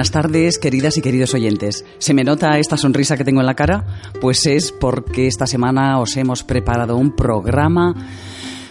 [0.00, 1.84] Buenas tardes, queridas y queridos oyentes.
[1.98, 3.84] ¿Se me nota esta sonrisa que tengo en la cara?
[4.18, 7.94] Pues es porque esta semana os hemos preparado un programa,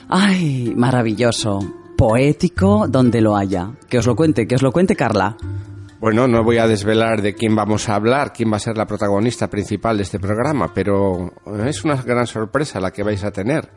[0.10, 1.60] ay, maravilloso,
[1.96, 3.74] poético, donde lo haya.
[3.88, 5.38] Que os lo cuente, que os lo cuente Carla.
[6.00, 8.88] Bueno, no voy a desvelar de quién vamos a hablar, quién va a ser la
[8.88, 11.32] protagonista principal de este programa, pero
[11.64, 13.70] es una gran sorpresa la que vais a tener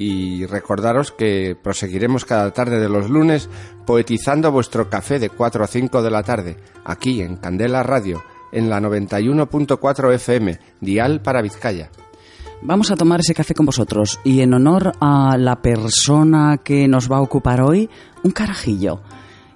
[0.00, 3.50] y recordaros que proseguiremos cada tarde de los lunes
[3.84, 8.70] poetizando vuestro café de 4 a 5 de la tarde, aquí en Candela Radio, en
[8.70, 11.90] la 91.4 FM, dial para Vizcaya.
[12.62, 17.12] Vamos a tomar ese café con vosotros y en honor a la persona que nos
[17.12, 17.90] va a ocupar hoy,
[18.22, 19.02] un carajillo.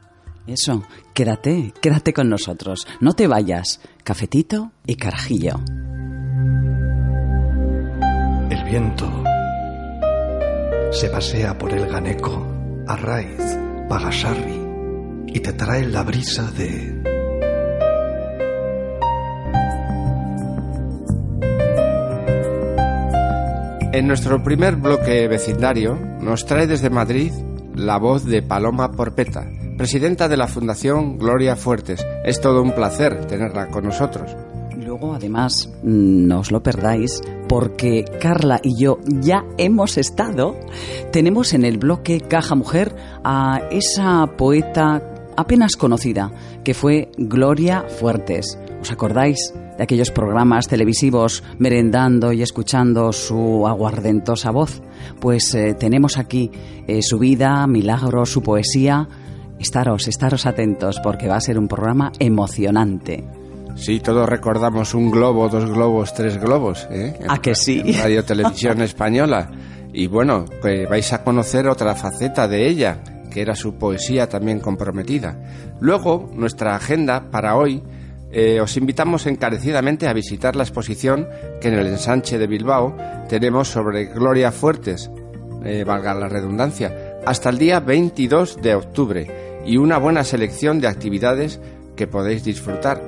[0.48, 2.86] Eso, quédate, quédate con nosotros.
[3.00, 3.80] No te vayas.
[4.04, 5.60] Cafetito y carajillo.
[8.50, 9.10] El viento
[10.92, 12.46] se pasea por el Ganeco,
[12.88, 13.58] Arraiz,
[13.90, 14.62] Pagasarri
[15.28, 17.02] y te trae la brisa de...
[23.94, 27.32] En nuestro primer bloque vecindario nos trae desde Madrid
[27.76, 29.48] la voz de Paloma Porpeta,
[29.84, 32.08] presidenta de la Fundación Gloria Fuertes.
[32.24, 34.34] Es todo un placer tenerla con nosotros.
[34.78, 40.56] Luego, además, no os lo perdáis, porque Carla y yo ya hemos estado,
[41.12, 42.96] tenemos en el bloque Caja Mujer
[43.26, 45.02] a esa poeta
[45.36, 46.32] apenas conocida,
[46.64, 48.58] que fue Gloria Fuertes.
[48.80, 54.82] ¿Os acordáis de aquellos programas televisivos merendando y escuchando su aguardentosa voz?
[55.20, 56.52] Pues eh, tenemos aquí
[56.88, 59.10] eh, su vida, milagros, su poesía
[59.60, 63.24] Estaros, estaros atentos porque va a ser un programa emocionante.
[63.76, 66.88] Sí, todos recordamos un globo, dos globos, tres globos.
[66.92, 67.18] ¿eh?
[67.28, 67.82] ¿A que sí?
[67.94, 69.50] Radio Televisión Española.
[69.92, 74.60] Y bueno, pues vais a conocer otra faceta de ella, que era su poesía también
[74.60, 75.40] comprometida.
[75.80, 77.84] Luego, nuestra agenda para hoy,
[78.32, 81.28] eh, os invitamos encarecidamente a visitar la exposición
[81.62, 82.96] que en el ensanche de Bilbao
[83.30, 85.12] tenemos sobre Gloria Fuertes,
[85.64, 90.88] eh, valga la redundancia, hasta el día 22 de octubre y una buena selección de
[90.88, 91.60] actividades
[91.96, 93.02] que podéis disfrutar,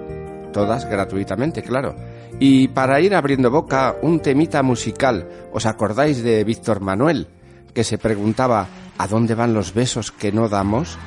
[0.54, 1.96] todas gratuitamente, claro.
[2.40, 5.28] Y para ir abriendo boca, un temita musical.
[5.54, 7.28] ¿Os acordáis de Víctor Manuel,
[7.74, 8.68] que se preguntaba
[8.98, 10.98] ¿a dónde van los besos que no damos?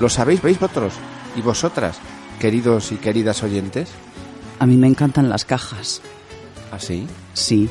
[0.00, 0.94] ¿Lo sabéis, veis vosotros
[1.36, 1.98] y vosotras,
[2.40, 3.90] queridos y queridas oyentes?
[4.58, 6.00] A mí me encantan las cajas.
[6.72, 7.06] ¿Ah, sí?
[7.34, 7.68] Sí.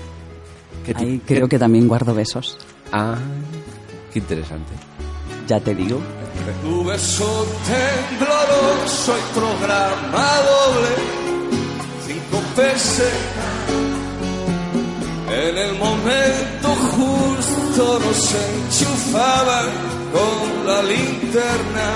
[0.96, 2.58] Ahí creo que también guardo besos.
[2.92, 3.18] Ah,
[4.14, 4.72] qué interesante.
[5.48, 6.00] Ya te digo.
[6.62, 10.90] Tu beso tembloroso y programa doble,
[12.06, 13.14] cinco pesos.
[15.32, 19.70] En el momento justo nos enchufaban
[20.14, 21.90] con la linterna.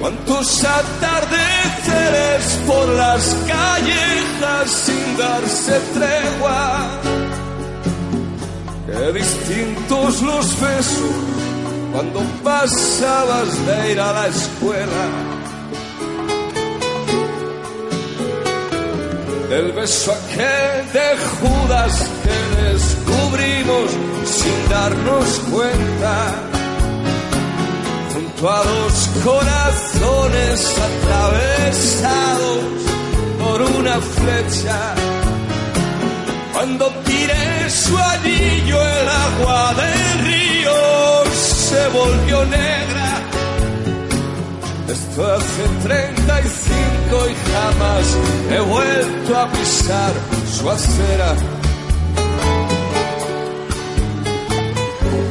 [0.00, 7.19] Cuántos atardeceres por las callejas sin darse tregua.
[8.92, 11.14] Qué distintos los besos
[11.92, 15.04] cuando pasabas de ir a la escuela.
[19.48, 21.08] Del beso aquel de
[21.38, 23.90] Judas que descubrimos
[24.24, 26.34] sin darnos cuenta.
[28.12, 32.60] Junto a dos corazones atravesados
[33.38, 34.94] por una flecha.
[36.52, 40.40] Cuando tiré su anillo el agua del río
[41.92, 43.08] volvió negra.
[44.88, 48.06] Esto hace 35 y jamás
[48.50, 50.12] he vuelto a pisar
[50.52, 51.34] su acera.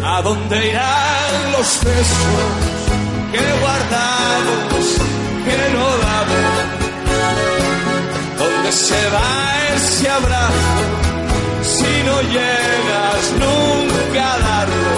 [0.06, 2.50] ¿A dónde irán los besos
[3.32, 4.86] que guardamos,
[5.46, 6.48] que no damos?
[8.38, 11.09] ¿Dónde se va ese abrazo
[12.38, 14.96] llegas nunca a darlo?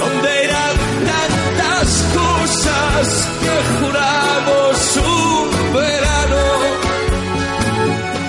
[0.00, 0.76] ¿Dónde irán
[1.10, 1.88] tantas
[2.18, 3.04] cosas
[3.42, 6.42] que juramos un verano?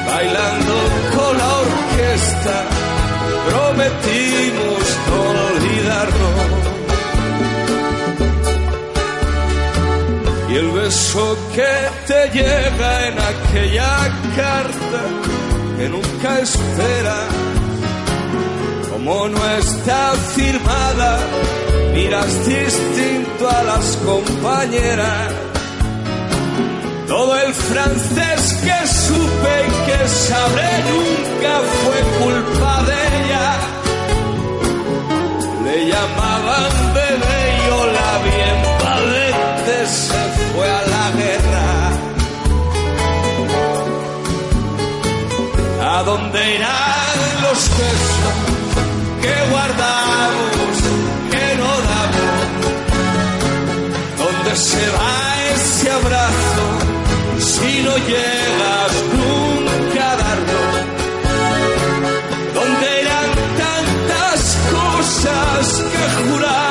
[0.08, 0.76] Bailando
[1.16, 2.56] con la orquesta,
[3.50, 5.20] prometimos no
[5.52, 6.62] olvidarnos.
[10.50, 11.74] Y el beso que
[12.08, 13.94] te llega en aquella
[14.36, 15.31] carta
[15.82, 17.18] que nunca espera,
[18.92, 21.18] como no está firmada,
[21.96, 25.32] miras distinto a las compañeras.
[27.08, 33.50] Todo el francés que supe y que sabré nunca fue culpa de ella.
[35.66, 40.22] Le llamaban bebé y yo la bien valente se
[40.54, 41.41] fue a la guerra.
[46.02, 48.38] ¿A dónde irán los besos
[49.22, 50.74] que guardamos,
[51.30, 52.42] que no damos?
[54.18, 55.14] ¿Dónde se va
[55.54, 56.66] ese abrazo
[57.38, 60.62] si no llegas nunca a darlo?
[62.56, 63.30] ¿Dónde irán
[63.62, 66.71] tantas cosas que juramos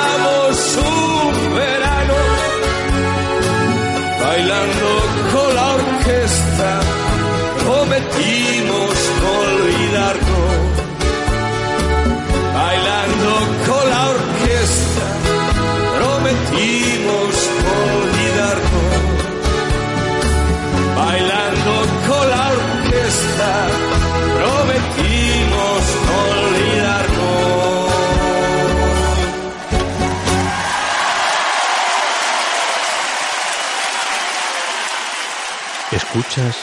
[36.13, 36.57] Escuchas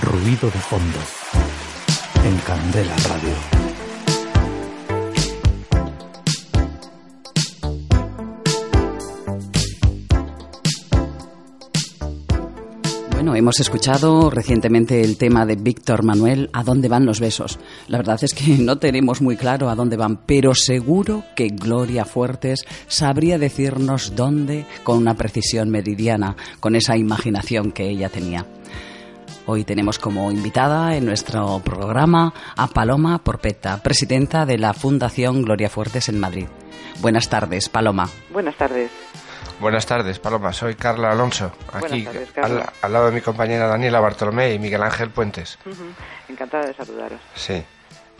[0.00, 0.98] ruido de fondo
[2.24, 3.34] en Candela Radio.
[13.10, 17.58] Bueno, hemos escuchado recientemente el tema de Víctor Manuel, ¿A dónde van los besos?
[17.88, 22.04] La verdad es que no tenemos muy claro a dónde van, pero seguro que Gloria
[22.04, 28.46] Fuertes sabría decirnos dónde con una precisión meridiana, con esa imaginación que ella tenía.
[29.46, 35.68] Hoy tenemos como invitada en nuestro programa a Paloma Porpeta, presidenta de la Fundación Gloria
[35.68, 36.46] Fuertes en Madrid.
[37.00, 38.08] Buenas tardes, Paloma.
[38.30, 38.90] Buenas tardes.
[39.60, 40.52] Buenas tardes, Paloma.
[40.52, 42.72] Soy Carla Alonso, aquí Buenas tardes, al, Carla.
[42.82, 45.58] al lado de mi compañera Daniela Bartolomé y Miguel Ángel Puentes.
[46.28, 47.20] Encantada de saludaros.
[47.34, 47.62] Sí.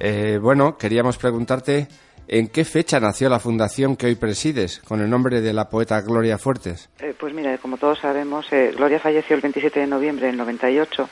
[0.00, 1.86] Eh, bueno, queríamos preguntarte
[2.28, 6.00] en qué fecha nació la fundación que hoy presides, con el nombre de la poeta
[6.00, 6.88] Gloria Fuertes.
[7.00, 11.08] Eh, pues mira, como todos sabemos, eh, Gloria falleció el 27 de noviembre del 98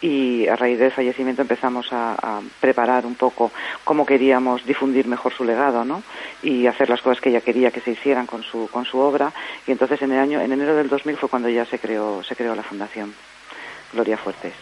[0.00, 3.50] y a raíz del fallecimiento empezamos a, a preparar un poco
[3.84, 6.02] cómo queríamos difundir mejor su legado, ¿no?
[6.42, 9.32] Y hacer las cosas que ella quería que se hicieran con su con su obra.
[9.66, 12.36] Y entonces en el año en enero del 2000 fue cuando ya se creó se
[12.36, 13.14] creó la fundación
[13.94, 14.52] Gloria Fuertes.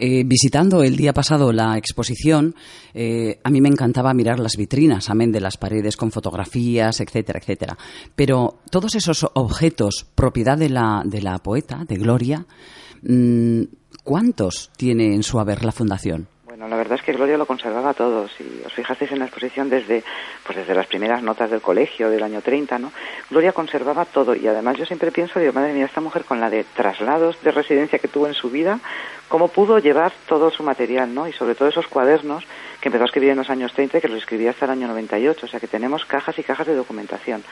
[0.00, 2.54] Eh, visitando el día pasado la exposición,
[2.94, 7.40] eh, a mí me encantaba mirar las vitrinas, amén de las paredes con fotografías, etcétera,
[7.40, 7.76] etcétera.
[8.14, 12.46] Pero todos esos objetos, propiedad de la, de la poeta, de Gloria,
[13.02, 13.62] mm,
[14.04, 16.28] ¿cuántos tiene en su haber la fundación?
[16.58, 18.26] Bueno, la verdad es que Gloria lo conservaba todo.
[18.26, 20.02] Si os fijasteis en la exposición desde,
[20.44, 22.90] pues desde las primeras notas del colegio del año 30, ¿no?
[23.30, 26.50] Gloria conservaba todo y además yo siempre pienso, digo, madre mía, esta mujer con la
[26.50, 28.80] de traslados de residencia que tuvo en su vida,
[29.28, 31.28] cómo pudo llevar todo su material, ¿no?
[31.28, 32.42] Y sobre todo esos cuadernos
[32.80, 34.88] que empezó a escribir en los años 30 y que los escribía hasta el año
[34.88, 35.46] 98.
[35.46, 37.44] O sea que tenemos cajas y cajas de documentación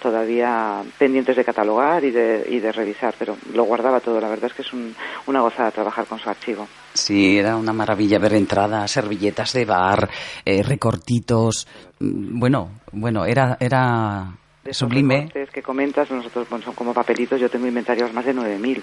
[0.00, 4.20] todavía pendientes de catalogar y de, y de revisar, pero lo guardaba todo.
[4.20, 4.94] La verdad es que es un-
[5.26, 6.68] una gozada trabajar con su archivo.
[6.94, 10.08] Sí, era una maravilla ver entradas, servilletas de bar,
[10.44, 11.66] eh, recortitos.
[12.00, 14.26] mm, Bueno, bueno, era, era
[14.62, 15.16] De sublime.
[15.16, 18.82] recortes que comentas, nosotros bueno, son como papelitos, yo tengo inventarios más de 9.000,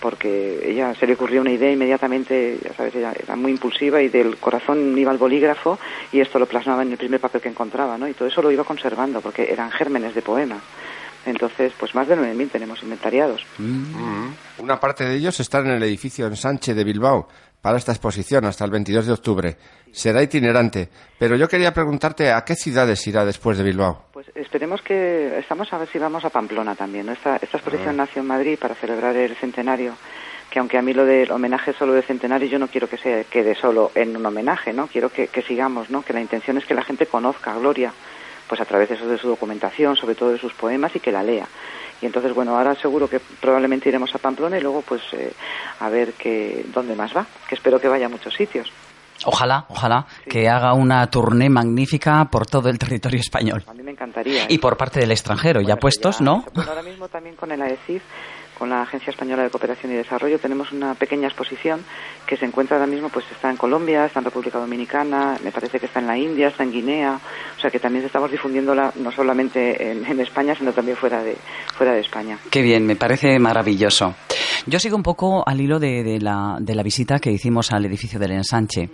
[0.00, 4.08] porque ella se le ocurrió una idea inmediatamente, ya sabes, ella era muy impulsiva y
[4.08, 5.78] del corazón iba al bolígrafo
[6.12, 8.08] y esto lo plasmaba en el primer papel que encontraba, ¿no?
[8.08, 10.62] Y todo eso lo iba conservando, porque eran gérmenes de poemas.
[11.26, 13.44] Entonces, pues más de 9.000 tenemos inventariados.
[13.58, 14.30] Mm.
[14.58, 17.28] Una parte de ellos está en el edificio en Sánchez de Bilbao,
[17.60, 19.56] para esta exposición hasta el 22 de octubre.
[19.92, 24.04] Será itinerante, pero yo quería preguntarte a qué ciudades irá después de Bilbao.
[24.12, 27.08] Pues esperemos que estamos a ver si vamos a Pamplona también.
[27.08, 28.04] Esta, esta exposición ah.
[28.04, 29.94] nació en Madrid para celebrar el centenario
[30.50, 33.26] que aunque a mí lo del homenaje solo de centenario yo no quiero que se
[33.30, 34.86] quede solo en un homenaje, ¿no?
[34.86, 36.02] Quiero que, sigamos, ¿no?
[36.02, 37.92] Que la intención es que la gente conozca a Gloria,
[38.48, 41.12] pues a través de, eso, de su documentación, sobre todo de sus poemas y que
[41.12, 41.46] la lea.
[42.00, 45.32] Y entonces, bueno, ahora seguro que probablemente iremos a Pamplona y luego pues eh,
[45.80, 48.70] a ver que, dónde más va, que espero que vaya a muchos sitios.
[49.24, 53.64] Ojalá, ojalá, que haga una tournée magnífica por todo el territorio español.
[53.66, 54.46] A mí me encantaría.
[54.48, 54.58] Y ¿eh?
[54.60, 56.44] por parte del extranjero, ya puestos, ¿no?
[56.54, 58.02] Bueno, ahora mismo también con el AECIF
[58.58, 61.80] con la Agencia Española de Cooperación y Desarrollo tenemos una pequeña exposición
[62.26, 65.78] que se encuentra ahora mismo, pues está en Colombia, está en República Dominicana, me parece
[65.78, 67.18] que está en la India, está en Guinea,
[67.56, 71.36] o sea que también estamos difundiéndola no solamente en, España, sino también fuera de,
[71.76, 72.38] fuera de España.
[72.50, 74.14] Qué bien, me parece maravilloso.
[74.66, 78.18] Yo sigo un poco al hilo de, la, de la, visita que hicimos al edificio
[78.18, 78.90] del ensanche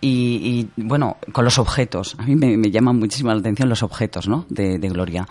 [0.00, 2.14] y, bueno, con los objetos.
[2.18, 4.44] A mí me, llaman muchísimo la atención los objetos ¿no?
[4.48, 5.26] de, Gloria.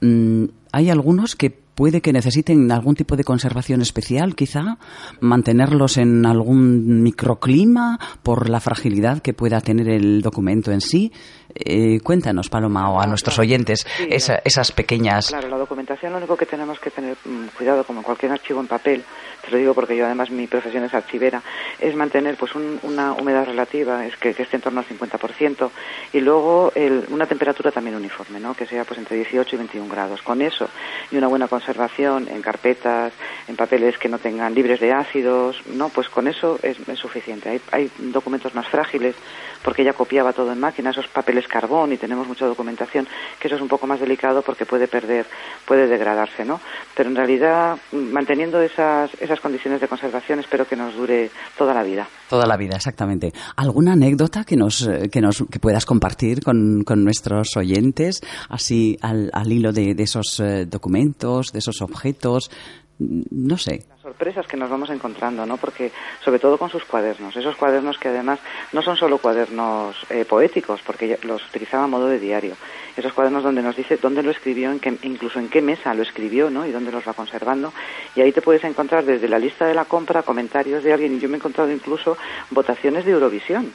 [0.00, 4.76] Mm, hay algunos que puede que necesiten algún tipo de conservación especial, quizá,
[5.20, 11.10] mantenerlos en algún microclima por la fragilidad que pueda tener el documento en sí.
[11.54, 15.28] Eh, cuéntanos, Paloma, o a nuestros oyentes, esas pequeñas.
[15.28, 18.66] Claro, la documentación lo único que tenemos que tener mm, cuidado, como cualquier archivo en
[18.66, 19.04] papel,
[19.40, 21.42] te lo digo porque yo además mi profesión es archivera,
[21.78, 25.70] es mantener pues una humedad relativa, es que, esté en torno al 50%,
[26.12, 26.72] y luego
[27.10, 28.54] una temperatura también uniforme, ¿no?
[28.54, 30.22] que sea pues entre 18 y 21 grados.
[30.22, 30.68] Con eso
[31.10, 33.12] y una buena conservación en carpetas,
[33.48, 37.48] en papeles que no tengan libres de ácidos, no, pues con eso es, suficiente.
[37.48, 39.14] Hay, hay documentos más frágiles
[39.62, 43.06] porque ella copiaba todo en máquina, esos papeles carbón y tenemos mucha documentación,
[43.38, 45.26] que eso es un poco más delicado porque puede perder,
[45.66, 46.60] puede degradarse, ¿no?
[46.96, 51.82] Pero en realidad, manteniendo esas, esas condiciones de conservación, espero que nos dure toda la
[51.82, 52.08] vida.
[52.28, 53.32] Toda la vida, exactamente.
[53.56, 59.30] ¿Alguna anécdota que nos, que nos que puedas compartir con, con nuestros oyentes, así al,
[59.32, 62.50] al hilo de, de esos eh, documentos, de esos objetos?
[63.00, 65.56] No sé sorpresas que nos vamos encontrando, ¿no?
[65.56, 65.92] Porque
[66.24, 68.40] sobre todo con sus cuadernos, esos cuadernos que además
[68.72, 72.56] no son solo cuadernos eh, poéticos, porque los utilizaba a modo de diario.
[72.96, 76.02] Esos cuadernos donde nos dice dónde lo escribió, en qué, incluso en qué mesa lo
[76.02, 76.66] escribió, ¿no?
[76.66, 77.72] Y dónde los va conservando.
[78.16, 81.20] Y ahí te puedes encontrar desde la lista de la compra comentarios de alguien y
[81.20, 82.16] yo me he encontrado incluso
[82.50, 83.72] votaciones de Eurovisión.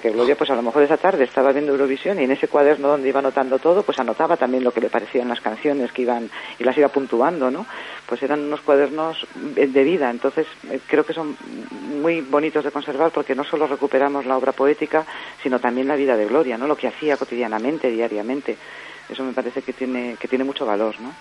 [0.00, 2.88] Que Gloria, pues a lo mejor esa tarde estaba viendo Eurovisión y en ese cuaderno
[2.88, 6.30] donde iba anotando todo, pues anotaba también lo que le parecían las canciones que iban
[6.58, 7.66] y las iba puntuando, ¿no?
[8.06, 10.10] Pues eran unos cuadernos de vida.
[10.10, 11.36] Entonces eh, creo que son
[12.00, 15.04] muy bonitos de conservar porque no solo recuperamos la obra poética,
[15.42, 16.66] sino también la vida de Gloria, ¿no?
[16.66, 18.56] Lo que hacía cotidianamente, diariamente.
[19.08, 21.12] Eso me parece que tiene, que tiene mucho valor, ¿no?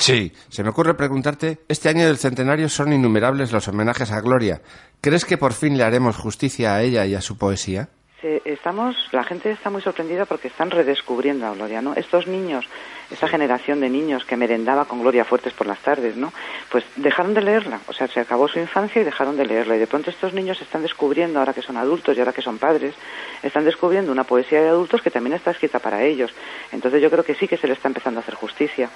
[0.00, 4.62] Sí, se me ocurre preguntarte, este año del centenario son innumerables los homenajes a Gloria.
[5.02, 7.90] ¿Crees que por fin le haremos justicia a ella y a su poesía?
[8.22, 11.94] Estamos, la gente está muy sorprendida porque están redescubriendo a Gloria, ¿no?
[11.94, 12.66] Estos niños,
[13.10, 16.32] esa generación de niños que merendaba con Gloria Fuertes por las tardes, ¿no?
[16.70, 19.76] Pues dejaron de leerla, o sea, se acabó su infancia y dejaron de leerla.
[19.76, 22.58] Y de pronto estos niños están descubriendo, ahora que son adultos y ahora que son
[22.58, 22.94] padres,
[23.42, 26.32] están descubriendo una poesía de adultos que también está escrita para ellos.
[26.72, 28.90] Entonces yo creo que sí que se le está empezando a hacer justicia.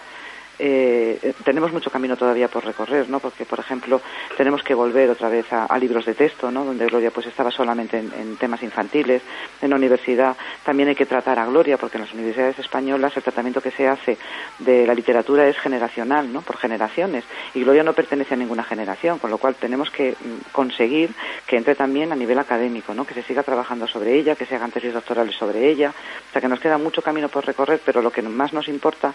[0.66, 3.20] Eh, tenemos mucho camino todavía por recorrer, ¿no?
[3.20, 4.00] Porque, por ejemplo,
[4.34, 6.64] tenemos que volver otra vez a, libros de texto, ¿no?
[6.64, 9.20] Donde Gloria pues estaba solamente en, temas infantiles.
[9.60, 13.22] En la universidad también hay que tratar a Gloria, porque en las universidades españolas el
[13.22, 14.16] tratamiento que se hace
[14.58, 16.40] de la literatura es generacional, ¿no?
[16.40, 17.24] Por generaciones.
[17.52, 21.10] Y Gloria no pertenece a ninguna generación, con lo cual tenemos que mm, conseguir
[21.46, 23.04] que entre también a nivel académico, ¿no?
[23.04, 25.90] Que se siga trabajando sobre ella, que se hagan tesis doctorales sobre ella.
[25.90, 29.12] O sea, que nos queda mucho camino por recorrer, pero lo que más nos importa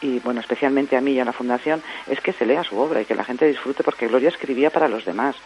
[0.00, 3.02] y bueno, especialmente a mí y a la Fundación, es que se lea su obra
[3.02, 5.36] y que la gente disfrute porque Gloria escribía para los demás.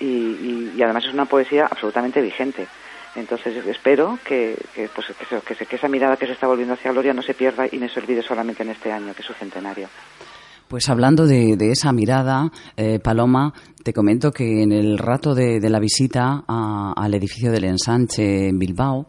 [0.00, 2.66] Y, además es una poesía absolutamente vigente.
[3.14, 5.06] Entonces espero que, que, pues,
[5.46, 7.88] que, que, esa mirada que se está volviendo hacia Gloria no se pierda y no
[7.88, 9.88] se olvide solamente en este año, que es su centenario.
[10.72, 13.52] Pues hablando de, esa mirada, eh, Paloma,
[13.84, 19.06] te comento que en el rato de, la visita al edificio del ensanche en Bilbao,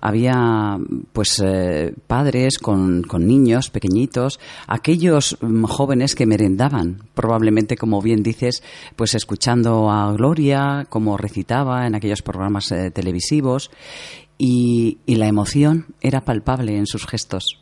[0.00, 0.78] había
[1.12, 8.22] pues eh, padres con, con, niños pequeñitos, aquellos mm, jóvenes que merendaban, probablemente como bien
[8.22, 8.62] dices,
[8.96, 13.70] pues escuchando a Gloria, como recitaba en aquellos programas eh, televisivos,
[14.38, 17.60] y, y la emoción era palpable en sus gestos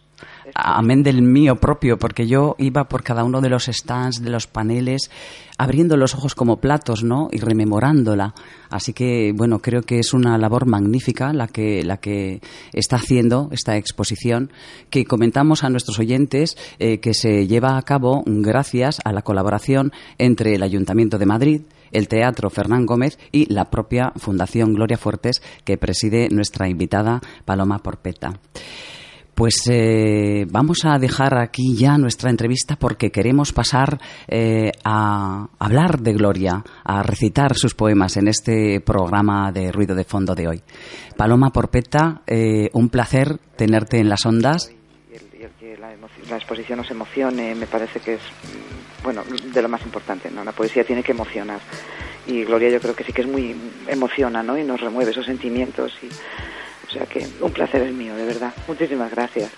[0.58, 4.48] amén del mío propio, porque yo iba por cada uno de los stands, de los
[4.48, 5.08] paneles,
[5.56, 7.28] abriendo los ojos como platos, ¿no?
[7.30, 8.34] Y rememorándola.
[8.68, 12.40] Así que, bueno, creo que es una labor magnífica la que, la que
[12.72, 14.50] está haciendo esta exposición,
[14.90, 19.92] que comentamos a nuestros oyentes eh, que se lleva a cabo gracias a la colaboración
[20.18, 21.62] entre el Ayuntamiento de Madrid,
[21.92, 27.78] el Teatro Fernán Gómez y la propia Fundación Gloria Fuertes que preside nuestra invitada Paloma
[27.78, 28.40] Porpeta.
[29.38, 36.00] Pues eh, vamos a dejar aquí ya nuestra entrevista porque queremos pasar eh, a hablar
[36.00, 40.62] de Gloria, a recitar sus poemas en este programa de ruido de fondo de hoy.
[41.16, 44.72] Paloma Porpeta, eh, un placer tenerte en las ondas.
[45.08, 45.94] Y el, que la,
[46.28, 49.22] la, exposición nos emocione me parece que es, mm, bueno,
[49.54, 50.42] de lo más importante, ¿no?
[50.42, 51.60] La poesía tiene que emocionar.
[52.26, 53.54] Y Gloria yo creo que sí que es muy
[53.86, 54.58] emociona, ¿no?
[54.58, 56.08] Y nos remueve esos sentimientos y
[56.88, 58.52] o sea que un placer es mío, de verdad.
[58.66, 59.50] Muchísimas gracias.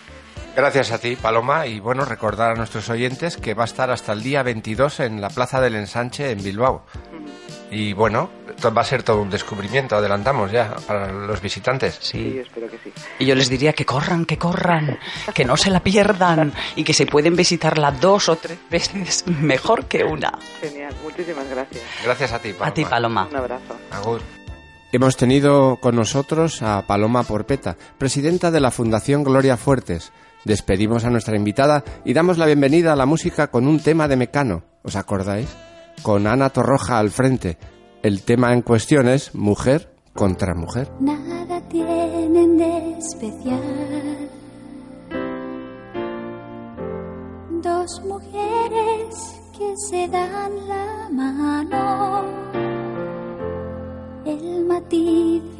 [0.56, 4.12] Gracias a ti, Paloma, y bueno, recordar a nuestros oyentes que va a estar hasta
[4.12, 6.84] el día 22 en la Plaza del Ensanche en Bilbao.
[7.70, 8.30] Y bueno,
[8.76, 11.98] va a ser todo un descubrimiento, adelantamos ya para los visitantes.
[12.00, 12.38] Sí.
[12.38, 12.92] espero que sí.
[13.20, 14.98] Y yo les diría que corran, que corran,
[15.32, 19.86] que no se la pierdan y que se pueden visitarla dos o tres veces mejor
[19.86, 20.36] que una.
[20.60, 21.82] Genial, muchísimas gracias.
[22.02, 22.66] Gracias a ti, Paloma.
[22.66, 23.28] A ti, Paloma.
[23.30, 23.76] Un abrazo.
[23.92, 24.39] Agur.
[24.92, 30.10] Hemos tenido con nosotros a Paloma Porpeta, presidenta de la Fundación Gloria Fuertes.
[30.44, 34.16] Despedimos a nuestra invitada y damos la bienvenida a la música con un tema de
[34.16, 34.64] Mecano.
[34.82, 35.48] ¿Os acordáis?
[36.02, 37.56] Con Ana Torroja al frente.
[38.02, 40.90] El tema en cuestión es mujer contra mujer.
[40.98, 44.28] Nada tienen de especial.
[47.62, 52.59] Dos mujeres que se dan la mano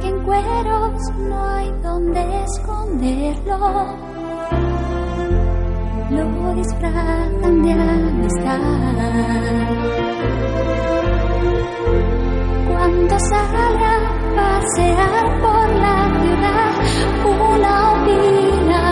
[0.00, 3.58] que en cueros no hay donde esconderlo.
[6.10, 8.60] Lo disfrazan de amistad.
[12.68, 16.70] Cuando salga a pasear por la ciudad,
[17.24, 18.82] una opina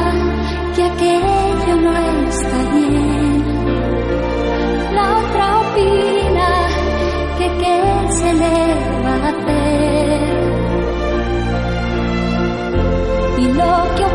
[0.75, 1.93] que aquello no
[2.29, 3.45] está bien.
[4.95, 6.49] La otra opina
[7.39, 7.77] que qué
[8.11, 8.57] se le
[9.05, 9.94] va a hacer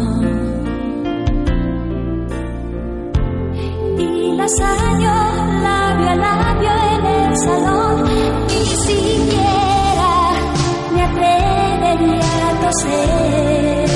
[3.98, 5.14] y las año
[5.66, 8.04] labio a labio en el salón,
[8.48, 10.12] ni siquiera
[10.94, 13.88] me atrevería a toser.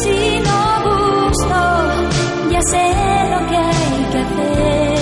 [0.00, 1.60] Si no gusto,
[2.52, 2.86] ya sé
[3.32, 4.93] lo que hay que hacer.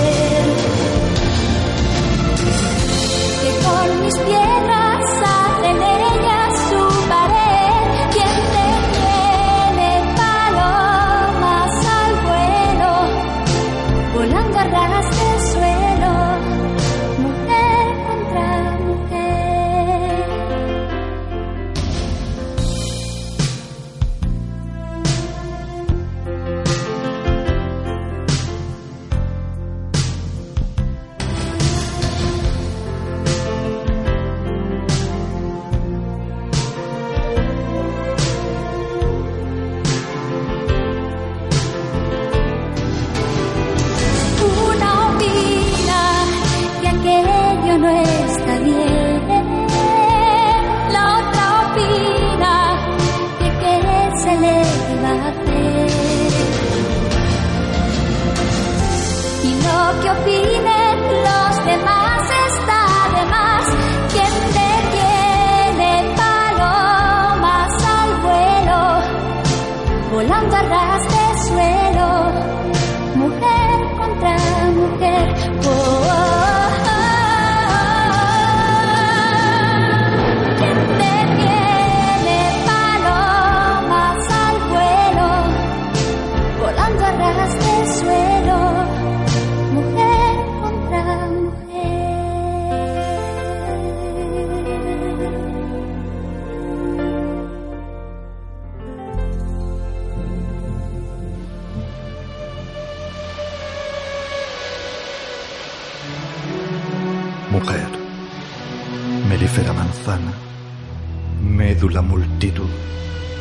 [112.09, 112.71] Multitud,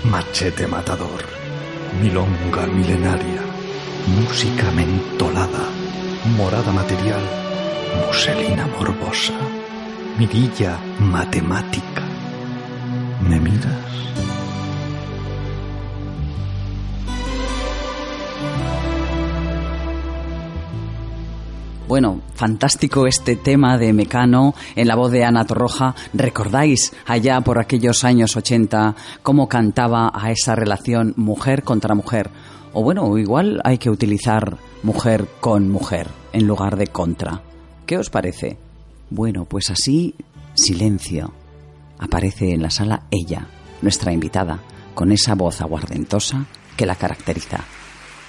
[0.04, 1.22] machete matador,
[2.02, 3.42] milonga milenaria,
[4.16, 5.66] música mentolada,
[6.38, 7.24] morada material,
[8.06, 9.34] muselina morbosa,
[10.18, 11.91] mirilla matemática.
[22.42, 25.94] Fantástico este tema de Mecano en la voz de Ana Torroja.
[26.12, 32.32] ¿Recordáis allá por aquellos años 80 cómo cantaba a esa relación mujer contra mujer?
[32.74, 37.44] O bueno, igual hay que utilizar mujer con mujer en lugar de contra.
[37.86, 38.58] ¿Qué os parece?
[39.12, 40.16] Bueno, pues así,
[40.56, 41.36] silencio.
[42.00, 43.46] Aparece en la sala ella,
[43.84, 44.58] nuestra invitada,
[44.96, 47.60] con esa voz aguardentosa que la caracteriza.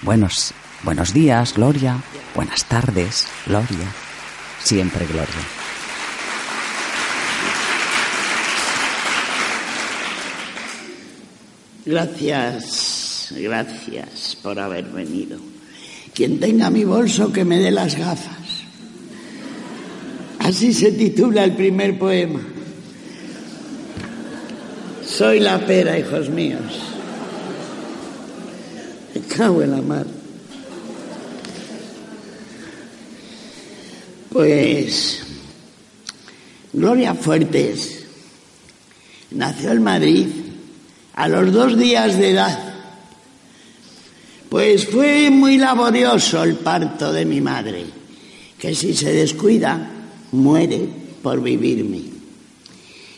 [0.03, 2.03] Buenos Buenos días, Gloria.
[2.35, 3.87] Buenas tardes, Gloria.
[4.61, 5.27] Siempre Gloria.
[11.85, 15.37] Gracias, gracias por haber venido.
[16.13, 18.63] Quien tenga mi bolso que me dé las gafas.
[20.39, 22.41] Así se titula el primer poema.
[25.05, 26.61] Soy la pera, hijos míos.
[29.15, 30.22] Me cago en la mar.
[34.33, 35.19] Pues
[36.73, 38.03] Gloria Fuertes
[39.29, 40.27] nació en Madrid
[41.13, 42.73] a los dos días de edad.
[44.49, 47.85] Pues fue muy laborioso el parto de mi madre,
[48.57, 49.87] que si se descuida,
[50.31, 50.81] muere
[51.21, 52.01] por vivirme.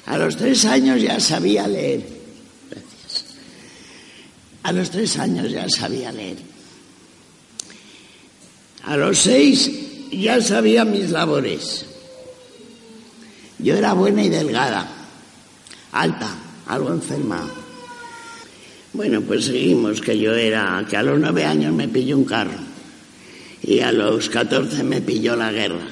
[0.08, 2.06] A los tres años ya sabía leer.
[2.70, 3.26] Gracias.
[4.64, 6.40] A los tres años ya sabía leer.
[8.84, 9.85] A los seis
[10.22, 11.86] ya sabía mis labores.
[13.60, 14.88] Yo era buena y delgada,
[15.92, 16.30] alta,
[16.68, 17.42] algo enferma.
[18.94, 22.60] Bueno, pues seguimos, que yo era, que a los nueve años me pilló un carro
[23.62, 25.88] y a los catorce me pilló la guerra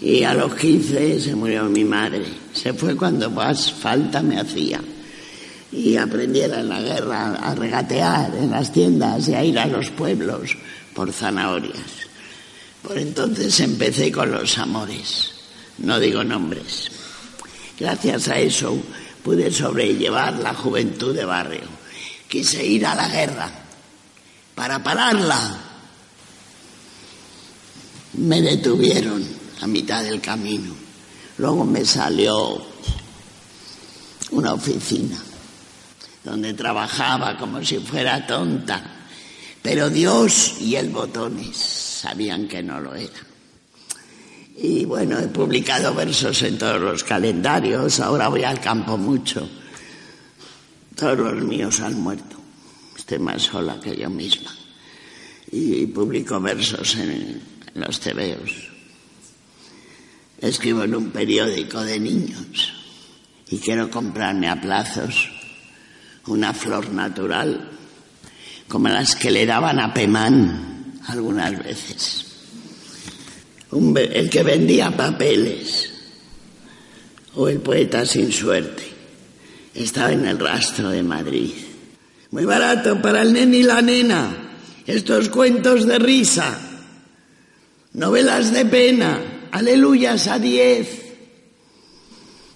[0.00, 2.24] y a los quince se murió mi madre.
[2.52, 4.80] Se fue cuando más falta me hacía
[5.72, 9.90] y aprendiera en la guerra a regatear en las tiendas y a ir a los
[9.90, 10.56] pueblos
[10.94, 12.07] por zanahorias.
[12.82, 15.32] Por entonces empecé con los amores,
[15.78, 16.90] no digo nombres.
[17.78, 18.76] Gracias a eso
[19.22, 21.68] pude sobrellevar la juventud de barrio.
[22.28, 23.50] Quise ir a la guerra
[24.54, 25.58] para pararla.
[28.14, 29.24] Me detuvieron
[29.60, 30.74] a mitad del camino.
[31.38, 32.66] Luego me salió
[34.30, 35.16] una oficina
[36.24, 38.82] donde trabajaba como si fuera tonta.
[39.62, 43.20] Pero Dios y el botones sabían que no lo era.
[44.56, 49.48] Y bueno, he publicado versos en todos los calendarios, ahora voy al campo mucho.
[50.94, 52.36] Todos los míos han muerto.
[52.96, 54.50] Estoy más sola que yo misma.
[55.50, 57.40] Y publico versos en,
[57.74, 58.50] los tebeos.
[60.40, 62.72] Escribo en un periódico de niños
[63.48, 65.30] y quiero comprarme a plazos
[66.26, 67.70] una flor natural
[68.66, 70.77] como las que le daban a Pemán
[71.08, 72.24] algunas veces.
[73.72, 75.90] el que vendía papeles
[77.34, 78.84] o el poeta sin suerte
[79.74, 81.52] estaba en el rastro de Madrid.
[82.30, 84.36] Muy barato para el nene y la nena.
[84.86, 86.58] Estos cuentos de risa,
[87.92, 90.88] novelas de pena, aleluyas a diez.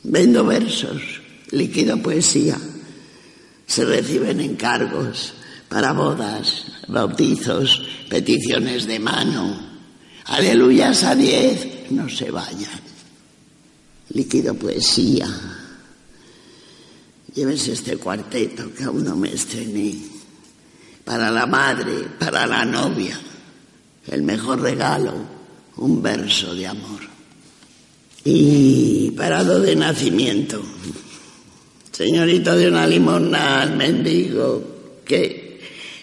[0.03, 1.03] Vendo versos,
[1.51, 2.59] líquido poesía.
[3.67, 5.35] Se reciben encargos
[5.69, 9.73] para bodas, bautizos, peticiones de mano.
[10.27, 12.81] Aleluyas a diez, no se vayan.
[14.11, 15.29] Líquido poesía.
[17.35, 19.97] Llévense este cuarteto que aún no me estrené.
[21.05, 23.19] Para la madre, para la novia.
[24.07, 25.15] El mejor regalo,
[25.77, 27.01] un verso de amor.
[28.25, 30.63] Y parado de nacimiento.
[31.91, 35.42] Señorito de una limosna al mendigo, que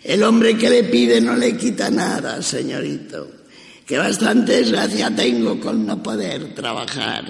[0.10, 3.30] el hombre que le pide no le quita nada, señorito.
[3.86, 7.26] Que bastante desgracia tengo con no poder trabajar.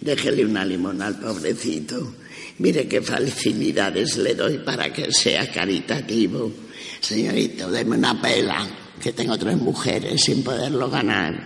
[0.00, 2.14] Déjele una limona al pobrecito.
[2.56, 6.50] Mire qué facilidades le doy para que sea caritativo.
[7.00, 8.66] Señorito, deme una pela,
[8.98, 11.38] que tengo tres mujeres sin poderlo ganar.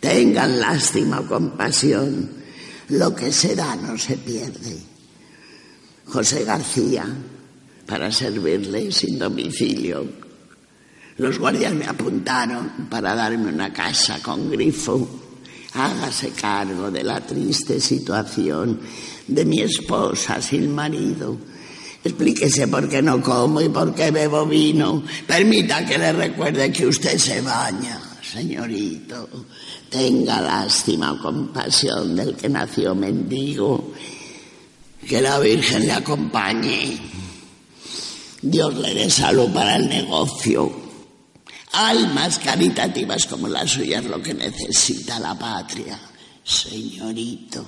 [0.00, 2.28] Tengan lástima o compasión.
[2.90, 4.76] Lo que se da no se pierde.
[6.04, 7.06] José García,
[7.92, 10.02] para servirle sin domicilio.
[11.18, 15.20] Los guardias me apuntaron para darme una casa con grifo
[15.74, 18.80] hágase cargo de la triste situación
[19.26, 21.36] de mi esposa sin marido.
[22.02, 25.02] Explíquese por qué no como y por qué bebo vino.
[25.26, 29.28] Permita que le recuerde que usted se baña, señorito.
[29.90, 33.92] Tenga lástima o compasión del que nació mendigo.
[35.06, 37.21] Que la Virgen le acompañe.
[38.42, 40.70] Dios le dé salud para el negocio.
[41.74, 45.96] Almas caritativas como la suya es lo que necesita la patria,
[46.42, 47.64] señorito.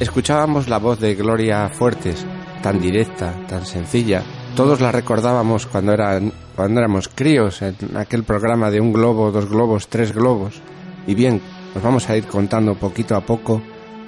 [0.00, 2.24] Escuchábamos la voz de Gloria Fuertes,
[2.62, 4.22] tan directa, tan sencilla.
[4.56, 10.12] Todos la recordábamos cuando, éramos críos, en aquel programa de un globo, dos globos, tres
[10.12, 10.60] globos.
[11.08, 11.40] Y bien,
[11.74, 13.60] nos vamos a ir contando poquito a poco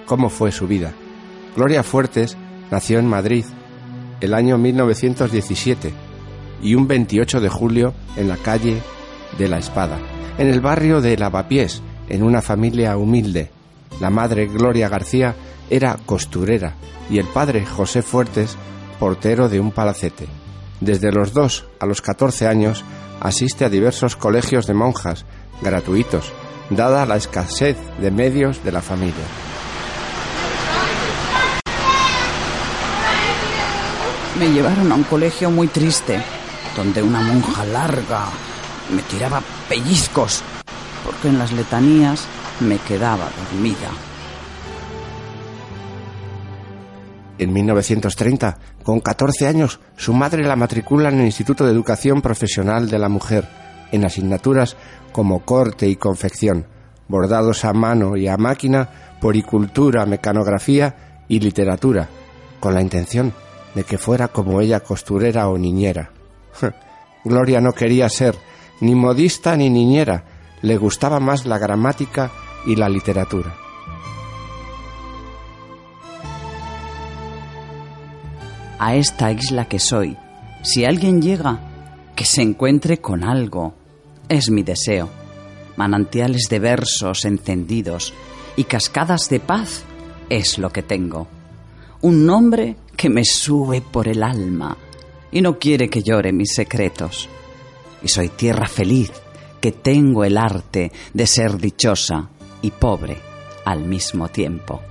[0.07, 0.93] cómo fue su vida.
[1.57, 2.37] Gloria Fuertes
[2.71, 3.45] nació en Madrid
[4.21, 5.93] el año 1917
[6.63, 8.81] y un 28 de julio en la calle
[9.39, 9.99] de la Espada,
[10.39, 13.51] en el barrio de Lavapiés, en una familia humilde.
[14.01, 15.35] La madre Gloria García
[15.71, 16.75] era costurera
[17.11, 18.57] y el padre José Fuertes
[18.99, 20.27] portero de un palacete.
[20.81, 22.85] Desde los dos a los 14 años
[23.21, 25.25] asiste a diversos colegios de monjas
[25.63, 26.33] gratuitos,
[26.71, 29.25] dada la escasez de medios de la familia.
[34.39, 36.21] Me llevaron a un colegio muy triste,
[36.77, 38.27] donde una monja larga
[38.95, 40.43] me tiraba pellizcos,
[41.05, 42.27] porque en las letanías
[42.61, 44.06] me quedaba dormida.
[47.39, 52.89] En 1930, con 14 años, su madre la matricula en el Instituto de Educación Profesional
[52.89, 53.47] de la Mujer,
[53.93, 54.77] en asignaturas
[55.13, 56.67] como corte y confección,
[57.09, 62.09] bordados a mano y a máquina, poricultura, mecanografía y literatura,
[62.59, 63.35] con la intención
[63.75, 66.13] de que fuera como ella costurera o niñera.
[67.25, 68.35] Gloria no quería ser
[68.81, 70.25] ni modista ni niñera,
[70.63, 72.31] le gustaba más la gramática
[72.67, 73.66] y la literatura.
[78.79, 80.17] A esta isla que soy,
[80.63, 81.61] si alguien llega,
[82.15, 83.75] que se encuentre con algo,
[84.29, 85.09] es mi deseo.
[85.77, 88.13] Manantiales de versos encendidos
[88.57, 89.85] y cascadas de paz
[90.29, 91.27] es lo que tengo.
[92.03, 94.77] Un nombre que me sube por el alma
[95.33, 97.29] y no quiere que llore mis secretos.
[98.03, 99.11] Y soy tierra feliz,
[99.61, 102.29] que tengo el arte de ser dichosa
[102.61, 103.19] y pobre
[103.65, 104.83] al mismo tiempo.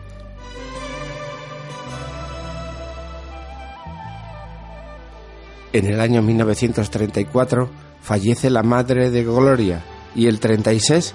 [5.75, 9.83] En el año 1934 fallece la madre de Gloria
[10.15, 11.13] y el 36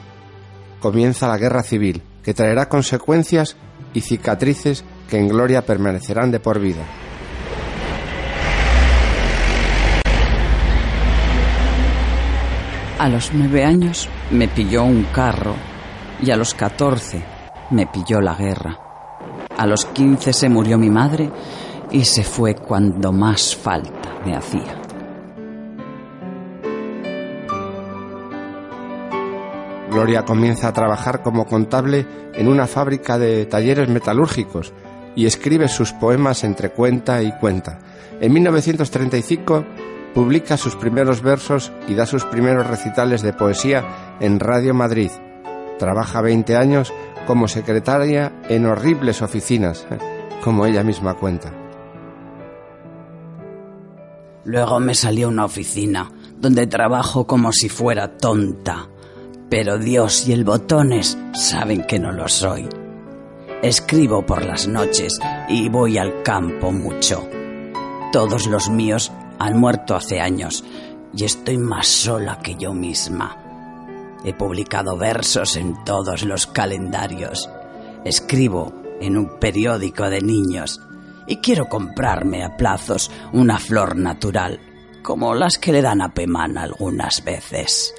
[0.81, 3.57] comienza la guerra civil, que traerá consecuencias
[3.95, 6.85] y cicatrices que en Gloria permanecerán de por vida.
[12.99, 15.55] A los nueve años me pilló un carro
[16.21, 17.25] y a los catorce
[17.71, 18.79] me pilló la guerra.
[19.57, 21.31] A los quince se murió mi madre
[21.91, 24.81] y se fue cuando más falta me hacía.
[29.91, 34.73] Gloria comienza a trabajar como contable en una fábrica de talleres metalúrgicos
[35.17, 37.81] y escribe sus poemas entre cuenta y cuenta.
[38.21, 39.65] En 1935
[40.15, 45.11] publica sus primeros versos y da sus primeros recitales de poesía en Radio Madrid.
[45.79, 46.93] Trabaja 20 años
[47.27, 49.87] como secretaria en horribles oficinas,
[50.45, 51.60] como ella misma cuenta.
[54.45, 58.89] Luego me salió una oficina donde trabajo como si fuera tonta.
[59.51, 62.69] Pero Dios y el botones saben que no lo soy.
[63.63, 67.29] Escribo por las noches y voy al campo mucho.
[68.13, 70.65] Todos los míos han muerto hace años
[71.15, 73.37] y estoy más sola que yo misma.
[74.25, 77.51] He publicado versos en todos los calendarios.
[78.05, 80.81] Escribo en un periódico de niños
[81.31, 84.59] y quiero comprarme a plazos una flor natural,
[85.01, 87.95] como las que le dan a Pemán algunas veces.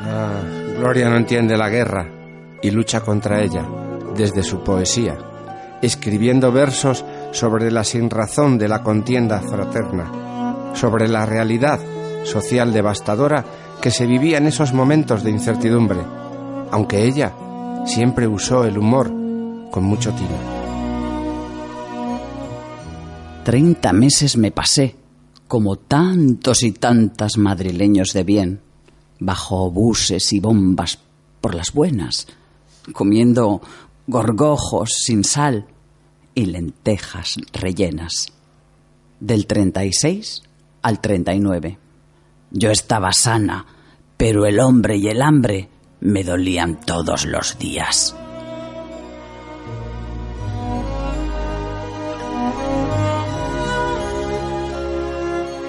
[0.00, 0.40] Ah,
[0.78, 2.08] Gloria no entiende la guerra
[2.62, 3.66] y lucha contra ella
[4.16, 5.18] desde su poesía,
[5.82, 11.80] escribiendo versos sobre la sinrazón de la contienda fraterna, sobre la realidad
[12.24, 13.44] social devastadora
[13.78, 16.00] que se vivía en esos momentos de incertidumbre,
[16.70, 17.34] aunque ella
[17.84, 19.08] siempre usó el humor
[19.70, 20.62] con mucho tino.
[23.44, 24.96] Treinta meses me pasé,
[25.48, 28.60] como tantos y tantas madrileños de bien,
[29.18, 30.98] bajo buses y bombas
[31.40, 32.28] por las buenas,
[32.92, 33.60] comiendo
[34.06, 35.66] gorgojos sin sal
[36.34, 38.32] y lentejas rellenas.
[39.18, 40.42] Del 36
[40.82, 41.78] al 39.
[42.50, 43.66] Yo estaba sana,
[44.16, 45.68] pero el hombre y el hambre
[46.02, 48.16] me dolían todos los días.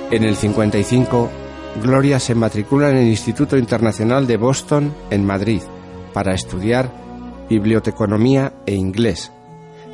[0.10, 1.30] En el 55,
[1.84, 5.62] Gloria se matricula en el Instituto Internacional de Boston, en Madrid,
[6.14, 6.90] para estudiar
[7.48, 9.32] biblioteconomía e inglés.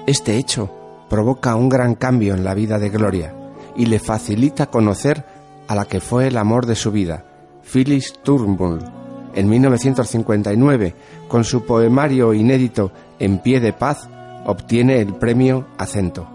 [0.08, 0.74] Este hecho
[1.10, 3.36] provoca un gran cambio en la vida de Gloria
[3.76, 5.26] y le facilita conocer
[5.68, 7.26] a la que fue el amor de su vida,
[7.62, 8.99] Phyllis Turnbull.
[9.40, 10.96] En 1959,
[11.30, 14.10] con su poemario inédito En pie de paz,
[14.46, 16.28] obtiene el premio Acento.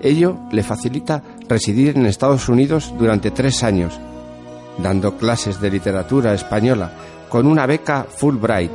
[0.00, 3.98] Ello le facilita residir en Estados Unidos durante tres años,
[4.78, 6.92] dando clases de literatura española
[7.28, 8.70] con una beca Fulbright.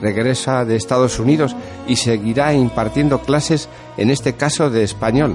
[0.00, 1.56] Regresa de Estados Unidos
[1.88, 5.34] y seguirá impartiendo clases, en este caso de español,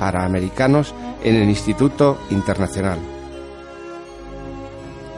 [0.00, 2.98] para americanos en el Instituto Internacional.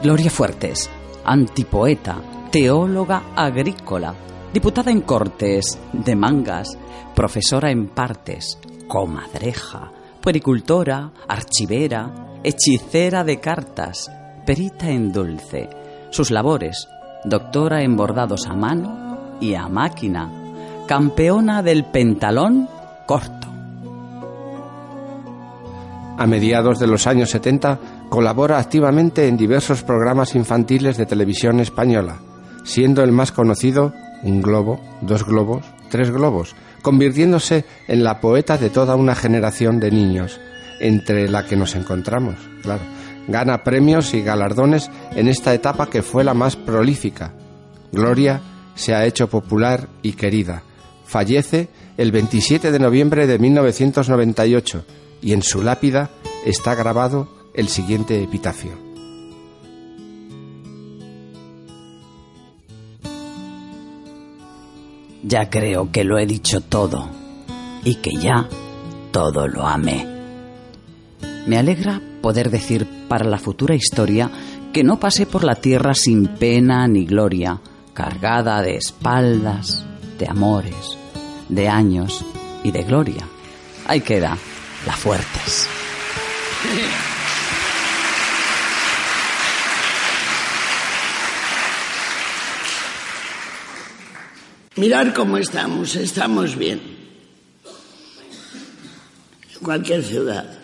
[0.03, 0.87] Gloria Fuertes,
[1.23, 4.13] antipoeta, teóloga agrícola,
[4.53, 6.77] diputada en Cortes, de Mangas,
[7.15, 14.11] profesora en Partes, comadreja, puericultora, archivera, hechicera de cartas,
[14.45, 15.69] perita en dulce.
[16.09, 16.87] Sus labores,
[17.23, 20.29] doctora en bordados a mano y a máquina,
[20.87, 22.67] campeona del pentalón
[23.05, 23.47] corto.
[26.17, 27.79] A mediados de los años 70
[28.11, 32.17] colabora activamente en diversos programas infantiles de televisión española,
[32.65, 38.69] siendo el más conocido Un globo, dos globos, tres globos, convirtiéndose en la poeta de
[38.69, 40.41] toda una generación de niños,
[40.81, 42.81] entre la que nos encontramos, claro.
[43.29, 47.31] Gana premios y galardones en esta etapa que fue la más prolífica.
[47.93, 48.41] Gloria
[48.75, 50.63] se ha hecho popular y querida.
[51.05, 54.83] Fallece el 27 de noviembre de 1998
[55.21, 56.09] y en su lápida
[56.45, 58.71] está grabado el siguiente epitafio.
[65.23, 67.09] Ya creo que lo he dicho todo
[67.83, 68.47] y que ya
[69.11, 70.07] todo lo amé.
[71.47, 74.29] Me alegra poder decir para la futura historia
[74.73, 77.59] que no pasé por la tierra sin pena ni gloria,
[77.93, 79.85] cargada de espaldas,
[80.17, 80.97] de amores,
[81.49, 82.23] de años
[82.63, 83.27] y de gloria.
[83.87, 84.37] Ahí queda,
[84.85, 85.67] la fuertes.
[94.81, 96.81] Mirar cómo estamos, estamos bien.
[99.53, 100.57] En cualquier ciudad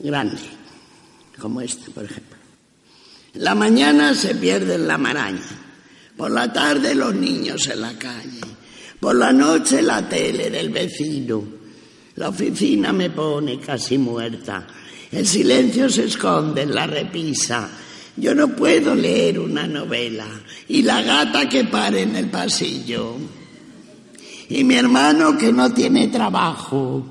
[0.00, 0.40] grande,
[1.40, 2.36] como esta, por ejemplo.
[3.34, 5.46] En la mañana se pierde la maraña,
[6.16, 8.40] por la tarde los niños en la calle,
[8.98, 11.44] por la noche la tele del vecino,
[12.16, 14.66] la oficina me pone casi muerta,
[15.12, 17.70] el silencio se esconde en la repisa,
[18.16, 20.26] yo no puedo leer una novela.
[20.68, 23.16] Y la gata que pare en el pasillo.
[24.48, 27.04] Y mi hermano que no tiene trabajo.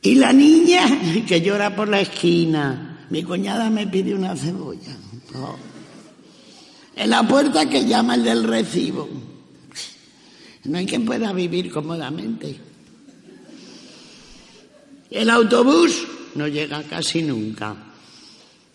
[0.00, 0.86] Y la niña
[1.26, 3.06] que llora por la esquina.
[3.10, 4.96] Mi cuñada me pide una cebolla.
[5.34, 5.56] Oh.
[6.96, 9.08] En la puerta que llama el del recibo.
[10.64, 12.58] No hay quien pueda vivir cómodamente.
[15.10, 17.87] El autobús no llega casi nunca.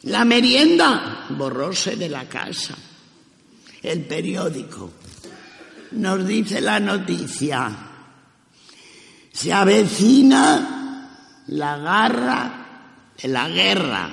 [0.04, 2.76] La merienda borróse de la casa.
[3.82, 4.92] El periódico
[5.92, 7.72] nos dice la noticia.
[9.32, 12.66] Se avecina la garra
[13.22, 14.10] de la guerra.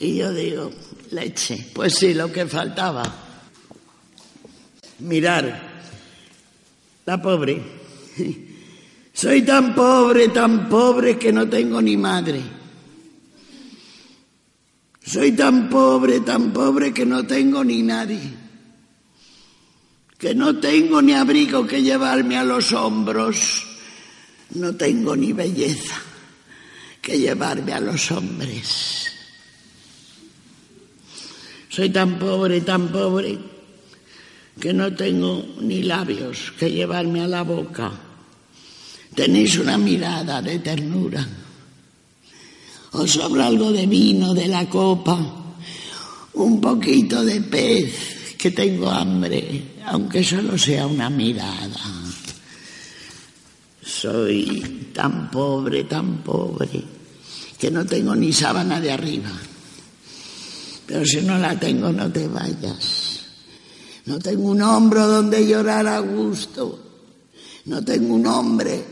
[0.00, 0.72] Y yo digo,
[1.12, 3.04] leche, pues sí, lo que faltaba.
[4.98, 5.62] Mirar,
[7.06, 7.62] la pobre.
[9.12, 12.61] Soy tan pobre, tan pobre que no tengo ni madre.
[15.04, 18.20] Soy tan pobre, tan pobre que no tengo ni nadie,
[20.16, 23.64] que no tengo ni abrigo que llevarme a los hombros,
[24.54, 25.96] no tengo ni belleza
[27.00, 29.08] que llevarme a los hombres.
[31.68, 33.38] Soy tan pobre, tan pobre,
[34.60, 37.90] que no tengo ni labios que llevarme a la boca.
[39.16, 41.26] Tenéis una mirada de ternura
[42.92, 45.16] os sobra algo de vino de la copa,
[46.34, 51.80] un poquito de pez, que tengo hambre, aunque solo sea una mirada.
[53.82, 56.82] Soy tan pobre, tan pobre,
[57.58, 59.32] que no tengo ni sábana de arriba.
[60.86, 63.20] Pero si no la tengo, no te vayas.
[64.06, 66.78] No tengo un hombro donde llorar a gusto.
[67.66, 68.84] No tengo un hombre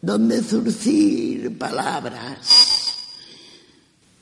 [0.00, 2.81] donde zurcir palabras.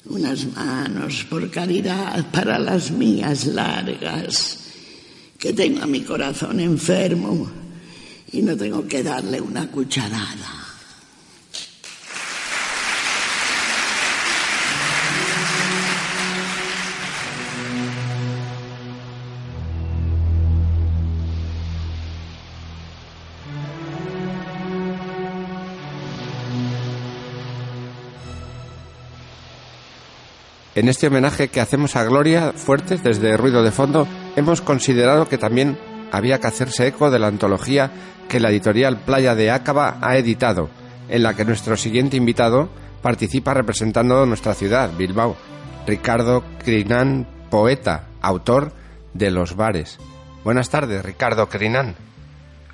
[0.06, 4.58] Unas manos por caridad para las mías largas,
[5.38, 7.50] que tengo a mi corazón enfermo
[8.32, 10.69] y no tengo que darle una cucharada.
[30.76, 34.06] En este homenaje que hacemos a Gloria Fuertes desde Ruido de Fondo,
[34.36, 35.76] hemos considerado que también
[36.12, 37.90] había que hacerse eco de la antología
[38.28, 40.70] que la editorial Playa de Ácaba ha editado,
[41.08, 42.68] en la que nuestro siguiente invitado
[43.02, 45.34] participa representando nuestra ciudad, Bilbao,
[45.88, 48.72] Ricardo Crinán, poeta, autor
[49.12, 49.98] de Los Bares.
[50.44, 51.96] Buenas tardes, Ricardo Crinán.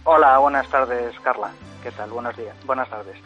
[0.05, 1.51] Hola, buenas tardes, Carla.
[1.83, 2.11] ¿Qué tal?
[2.11, 2.55] Buenos días.
[2.67, 3.17] Buenas tardes.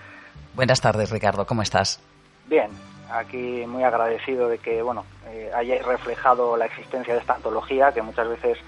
[0.55, 1.45] Buenas tardes, Ricardo.
[1.45, 2.01] ¿Cómo estás?
[2.47, 2.71] Bien,
[3.13, 8.29] aquí muy agradecido de que bueno eh, reflejado la existencia de esta antología que muchas
[8.29, 8.59] veces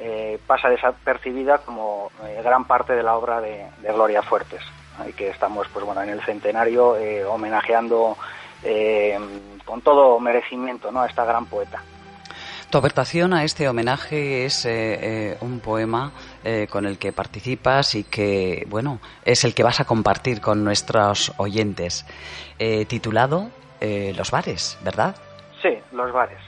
[0.00, 4.60] eh, pasa desapercibida como eh, gran parte de la obra de, Gloria Fuertes
[5.08, 8.16] y que estamos pues bueno en el centenario eh, homenajeando
[9.64, 11.02] con todo merecimiento ¿no?
[11.02, 11.82] a esta gran poeta.
[12.70, 14.66] Tu aportación a este homenaje es
[15.40, 16.12] un poema
[16.68, 21.32] con el que participas y que, bueno, es el que vas a compartir con nuestros
[21.36, 22.04] oyentes,
[22.88, 23.50] titulado
[23.80, 25.16] eh, Los bares, ¿verdad?
[25.62, 26.38] Sí, Los bares.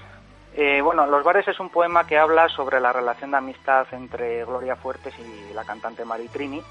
[0.55, 4.45] Eh, bueno, Los bares es un poema que habla sobre la relación de amistad entre
[4.45, 6.63] Gloria Fuertes y la cantante Maritrini.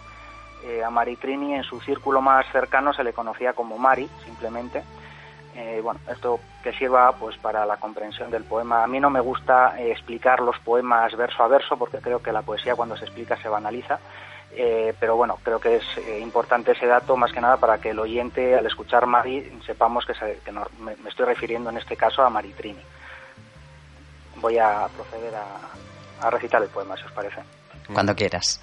[0.66, 4.84] Eh, a Maritrini en su círculo más cercano se le conocía como Mari, simplemente.
[5.56, 8.84] Eh, bueno, esto que sirva pues para la comprensión del poema.
[8.84, 12.32] A mí no me gusta eh, explicar los poemas verso a verso porque creo que
[12.32, 14.00] la poesía cuando se explica se banaliza.
[14.52, 17.92] Eh, pero bueno, creo que es eh, importante ese dato más que nada para que
[17.92, 21.78] el oyente al escuchar Mari sepamos que, se- que no- me, me estoy refiriendo en
[21.78, 22.82] este caso a Maritrini.
[24.38, 27.42] Voy a proceder a, a recitar el poema, si os parece.
[27.94, 28.60] Cuando quieras.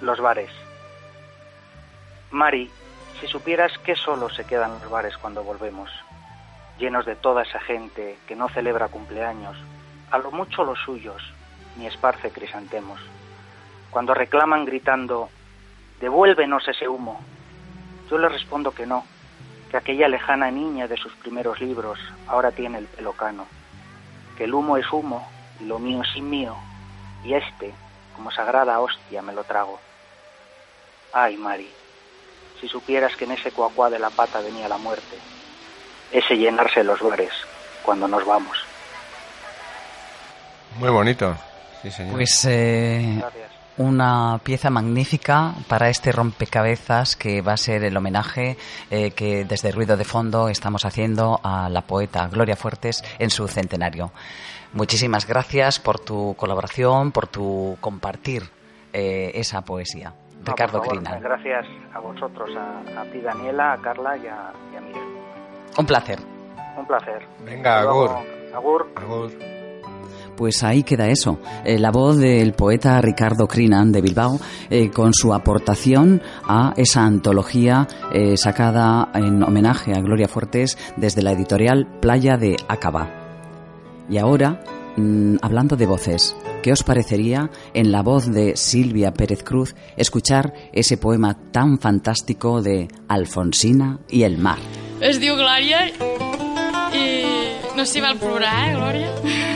[0.00, 0.50] Los bares.
[2.30, 2.70] Mari,
[3.20, 5.90] si supieras que solo se quedan los bares cuando volvemos,
[6.78, 9.56] llenos de toda esa gente que no celebra cumpleaños,
[10.10, 11.22] a lo mucho los suyos,
[11.76, 13.00] ni esparce crisantemos.
[13.94, 15.28] Cuando reclaman gritando,
[16.00, 17.20] devuélvenos ese humo,
[18.10, 19.04] yo les respondo que no,
[19.70, 23.46] que aquella lejana niña de sus primeros libros ahora tiene el pelo cano,
[24.36, 25.24] que el humo es humo
[25.60, 26.56] y lo mío es mío,
[27.22, 27.72] y este,
[28.16, 29.78] como sagrada hostia, me lo trago.
[31.12, 31.70] Ay, Mari,
[32.60, 35.16] si supieras que en ese cuacuá de la pata venía la muerte,
[36.10, 37.30] ese llenarse los bares
[37.84, 38.58] cuando nos vamos.
[40.80, 41.36] Muy bonito.
[41.80, 42.14] Sí, señor.
[42.14, 43.53] Pues eh, Gracias.
[43.76, 48.56] Una pieza magnífica para este rompecabezas que va a ser el homenaje
[48.90, 53.48] eh, que desde Ruido de Fondo estamos haciendo a la poeta Gloria Fuertes en su
[53.48, 54.12] centenario.
[54.72, 58.42] Muchísimas gracias por tu colaboración, por tu compartir
[58.92, 60.12] eh, esa poesía.
[60.38, 61.20] No, Ricardo Crinal.
[61.20, 65.04] Gracias a vosotros, a, a ti, Daniela, a Carla y a, y a Miguel.
[65.78, 66.18] Un placer.
[66.76, 67.26] Un placer.
[67.44, 67.80] Venga.
[67.80, 68.10] Agur.
[68.54, 68.92] Agur.
[68.96, 69.63] Agur.
[70.36, 75.14] Pues ahí queda eso, eh, la voz del poeta Ricardo Crinan de Bilbao eh, con
[75.14, 81.86] su aportación a esa antología eh, sacada en homenaje a Gloria Fuertes desde la editorial
[82.00, 83.10] Playa de Acaba.
[84.10, 84.60] Y ahora,
[84.96, 90.52] mm, hablando de voces, ¿qué os parecería en la voz de Silvia Pérez Cruz escuchar
[90.72, 94.58] ese poema tan fantástico de Alfonsina y el mar?
[95.04, 95.82] Es diu Glòria
[96.94, 97.04] i
[97.76, 99.53] no s'hi val plorar, eh, Glòria?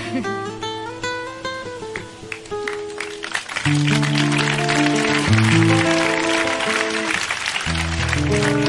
[8.28, 8.67] Por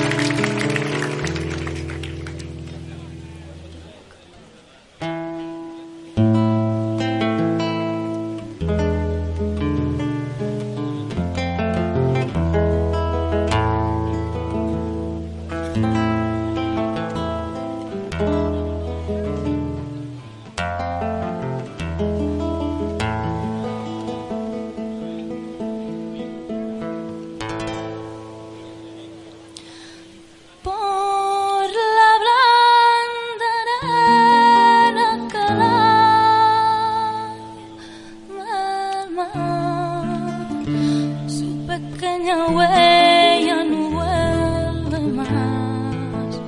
[41.27, 46.41] su pequeña huella no vuelve más.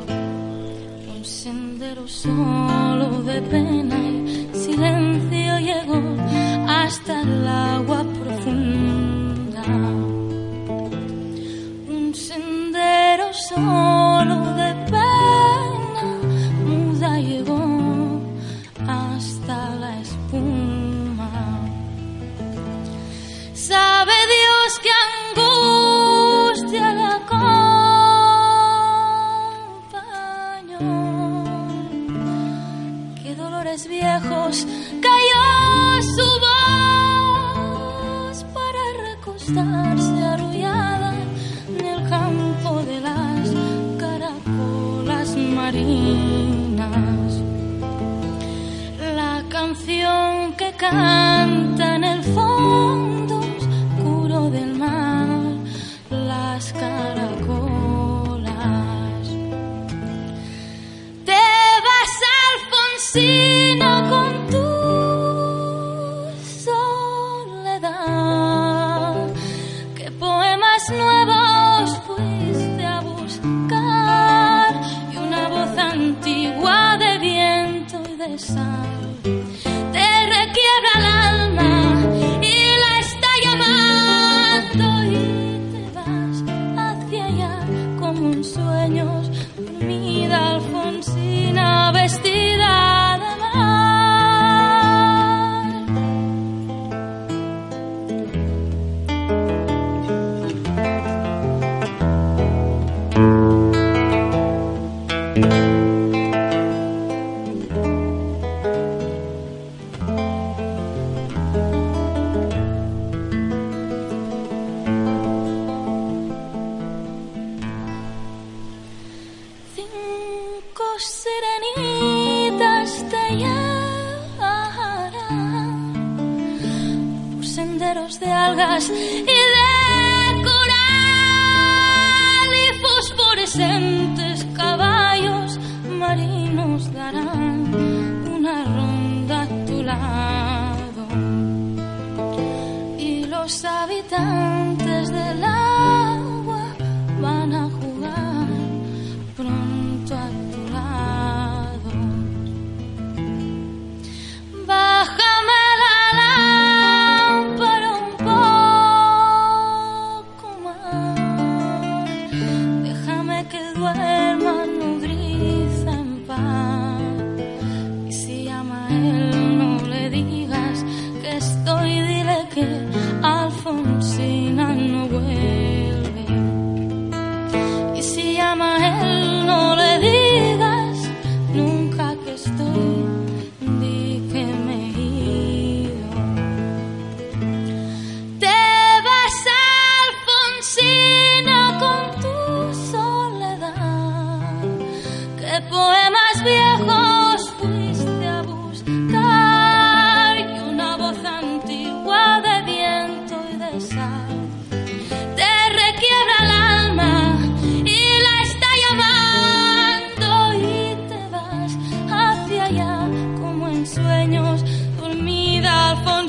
[1.16, 6.02] Un sendero solo de pena y silencio llegó
[6.68, 8.04] hasta el agua
[50.92, 51.21] time.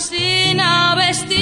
[0.03, 1.42] zina bestia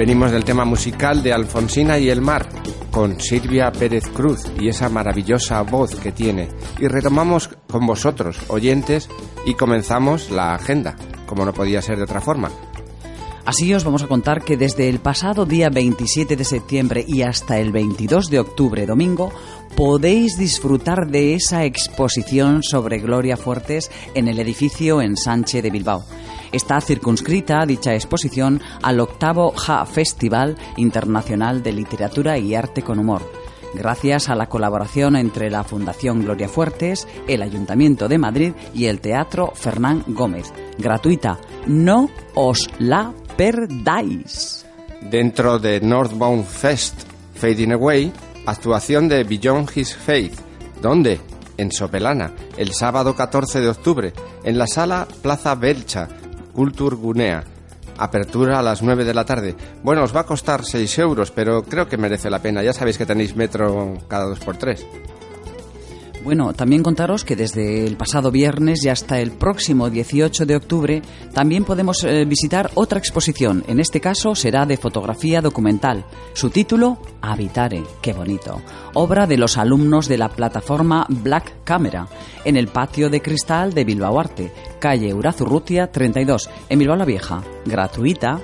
[0.00, 2.48] Venimos del tema musical de Alfonsina y el mar,
[2.90, 6.48] con Silvia Pérez Cruz y esa maravillosa voz que tiene.
[6.78, 9.10] Y retomamos con vosotros, oyentes,
[9.44, 10.96] y comenzamos la agenda,
[11.26, 12.50] como no podía ser de otra forma.
[13.44, 17.58] Así os vamos a contar que desde el pasado día 27 de septiembre y hasta
[17.58, 19.30] el 22 de octubre, domingo,
[19.76, 26.06] podéis disfrutar de esa exposición sobre Gloria Fuertes en el edificio en Sánchez de Bilbao.
[26.52, 33.22] Está circunscrita dicha exposición al octavo JA Festival Internacional de Literatura y Arte con Humor
[33.74, 39.00] gracias a la colaboración entre la Fundación Gloria Fuertes, el Ayuntamiento de Madrid y el
[39.00, 40.52] Teatro Fernán Gómez.
[40.78, 41.38] Gratuita.
[41.66, 44.66] No os la perdáis.
[45.02, 47.02] Dentro de Northbound Fest
[47.34, 48.12] Fading Away,
[48.46, 50.38] actuación de Beyond His Faith.
[50.82, 51.20] ¿Dónde?
[51.56, 54.12] En Sopelana, el sábado 14 de octubre,
[54.44, 56.08] en la sala Plaza Belcha,
[56.52, 57.44] Cultur Gunea.
[57.98, 59.54] Apertura a las 9 de la tarde.
[59.82, 62.62] Bueno, os va a costar 6 euros, pero creo que merece la pena.
[62.62, 64.86] Ya sabéis que tenéis metro cada 2 por 3
[66.22, 71.02] bueno, también contaros que desde el pasado viernes y hasta el próximo 18 de octubre
[71.32, 73.64] también podemos eh, visitar otra exposición.
[73.68, 76.04] En este caso será de fotografía documental.
[76.34, 77.82] Su título, Habitare.
[78.02, 78.60] Qué bonito.
[78.94, 82.06] Obra de los alumnos de la plataforma Black Camera
[82.44, 87.42] en el patio de cristal de Bilbao Arte, calle Urazurrutia 32, en Bilbao la Vieja.
[87.64, 88.40] Gratuita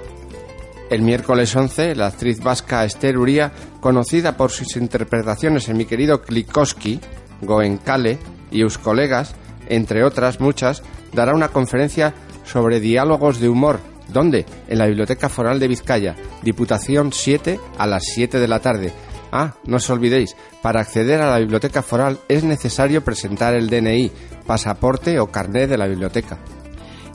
[0.88, 6.22] el miércoles 11, la actriz vasca Esther Uría, conocida por sus interpretaciones en mi querido
[6.22, 7.00] Klikowski,
[7.42, 8.18] Goenkale
[8.50, 9.34] y sus colegas,
[9.68, 10.82] entre otras muchas,
[11.12, 12.14] dará una conferencia
[12.44, 13.80] sobre diálogos de humor.
[14.08, 14.46] ¿Dónde?
[14.68, 18.92] En la Biblioteca Foral de Vizcaya, Diputación 7 a las 7 de la tarde.
[19.32, 24.12] Ah, no os olvidéis, para acceder a la Biblioteca Foral es necesario presentar el DNI,
[24.46, 26.38] pasaporte o carnet de la biblioteca.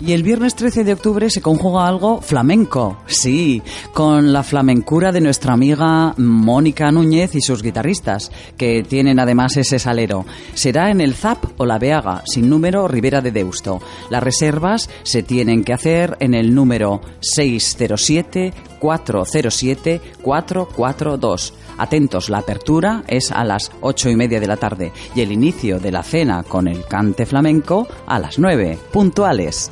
[0.03, 3.61] Y el viernes 13 de octubre se conjuga algo flamenco, sí,
[3.93, 9.77] con la flamencura de nuestra amiga Mónica Núñez y sus guitarristas, que tienen además ese
[9.77, 10.25] salero.
[10.55, 13.79] Será en el ZAP o la Beaga, sin número Ribera de Deusto.
[14.09, 21.53] Las reservas se tienen que hacer en el número 607 407 442.
[21.77, 25.79] Atentos, la apertura es a las ocho y media de la tarde y el inicio
[25.79, 29.71] de la cena con el cante flamenco a las nueve, puntuales.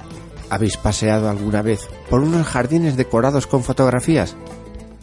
[0.50, 4.36] ¿Habéis paseado alguna vez por unos jardines decorados con fotografías?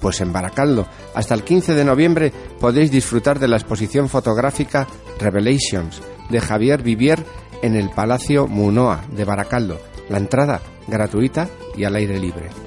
[0.00, 4.86] Pues en Baracaldo, hasta el 15 de noviembre podéis disfrutar de la exposición fotográfica
[5.18, 7.24] Revelations de Javier Vivier
[7.62, 9.80] en el Palacio Munoa de Baracaldo.
[10.08, 12.65] La entrada gratuita y al aire libre.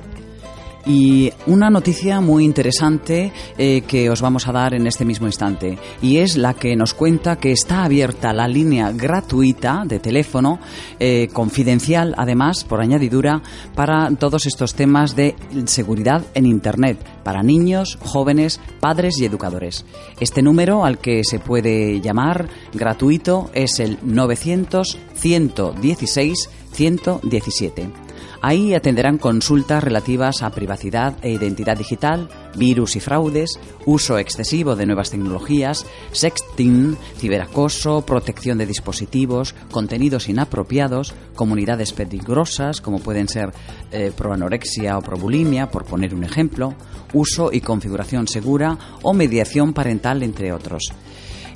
[0.90, 5.78] Y una noticia muy interesante eh, que os vamos a dar en este mismo instante,
[6.02, 10.60] y es la que nos cuenta que está abierta la línea gratuita de teléfono,
[11.00, 13.44] eh, confidencial además, por añadidura,
[13.76, 15.36] para todos estos temas de
[15.66, 19.86] seguridad en Internet, para niños, jóvenes, padres y educadores.
[20.20, 28.09] Este número al que se puede llamar gratuito es el 900 116 117.
[28.42, 34.86] Ahí atenderán consultas relativas a privacidad e identidad digital, virus y fraudes, uso excesivo de
[34.86, 43.52] nuevas tecnologías, sexting, ciberacoso, protección de dispositivos, contenidos inapropiados, comunidades peligrosas como pueden ser
[43.92, 46.76] eh, proanorexia o probulimia, por poner un ejemplo,
[47.12, 50.94] uso y configuración segura o mediación parental, entre otros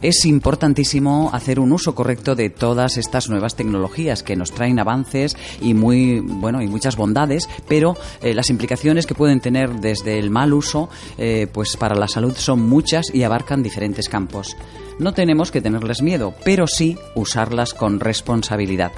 [0.03, 5.37] es importantísimo hacer un uso correcto de todas estas nuevas tecnologías que nos traen avances
[5.61, 10.29] y muy bueno y muchas bondades, pero eh, las implicaciones que pueden tener desde el
[10.29, 14.57] mal uso, eh, pues para la salud son muchas y abarcan diferentes campos.
[14.99, 18.91] No tenemos que tenerles miedo, pero sí usarlas con responsabilidad.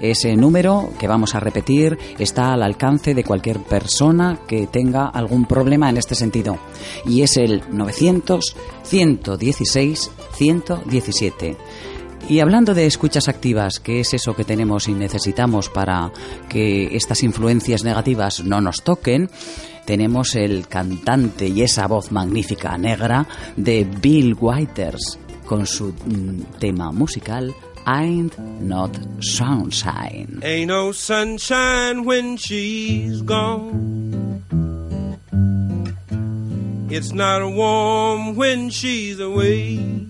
[0.00, 5.46] Ese número que vamos a repetir está al alcance de cualquier persona que tenga algún
[5.46, 6.58] problema en este sentido
[7.06, 10.10] y es el 900 116
[10.40, 11.54] 117.
[12.30, 16.10] Y hablando de escuchas activas, ¿qué es eso que tenemos y necesitamos para
[16.48, 19.28] que estas influencias negativas no nos toquen?
[19.84, 23.26] Tenemos el cantante y esa voz magnífica negra
[23.56, 30.40] de Bill Whiters con su mm, tema musical Ain't Not Sunshine.
[30.42, 34.42] Ain't no sunshine when she's gone.
[36.88, 40.09] It's not warm when she's away.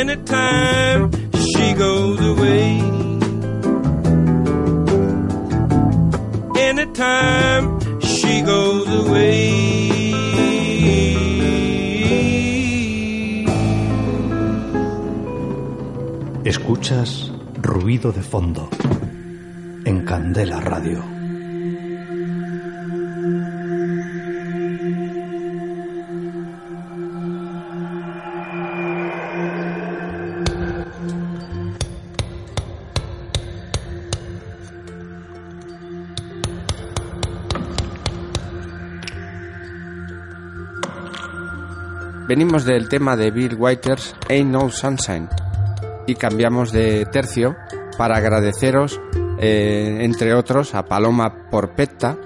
[0.00, 2.80] Anytime she goes away.
[6.56, 10.14] Anytime she goes away.
[16.44, 17.30] Escuchas
[17.60, 18.70] ruido de fondo
[19.84, 21.19] en Candela Radio.
[42.30, 45.28] Venimos del tema de Bill Whiters Ain't No Sunshine
[46.06, 47.56] y cambiamos de tercio
[47.98, 49.00] para agradeceros,
[49.40, 52.16] eh, entre otros, a Paloma Porpetta,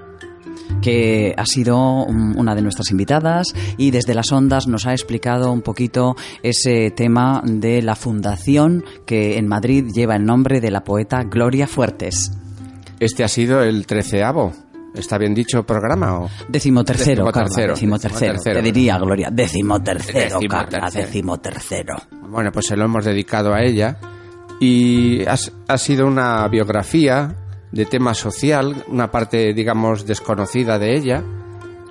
[0.82, 3.46] que ha sido una de nuestras invitadas
[3.78, 9.38] y desde las ondas nos ha explicado un poquito ese tema de la fundación que
[9.38, 12.30] en Madrid lleva el nombre de la poeta Gloria Fuertes.
[13.00, 14.52] Este ha sido el treceavo.
[14.94, 16.30] ¿Está bien dicho programa o?
[16.48, 17.74] Decimotercero, Decimotercero.
[17.74, 18.32] decimotercero.
[18.34, 18.56] Decimotercero.
[18.60, 20.48] Te diría, Gloria, decimotercero, Decimotercero.
[20.48, 21.96] Carla, decimotercero.
[22.28, 23.96] Bueno, pues se lo hemos dedicado a ella
[24.60, 25.34] y ha,
[25.68, 27.34] ha sido una biografía
[27.72, 31.24] de tema social, una parte, digamos, desconocida de ella.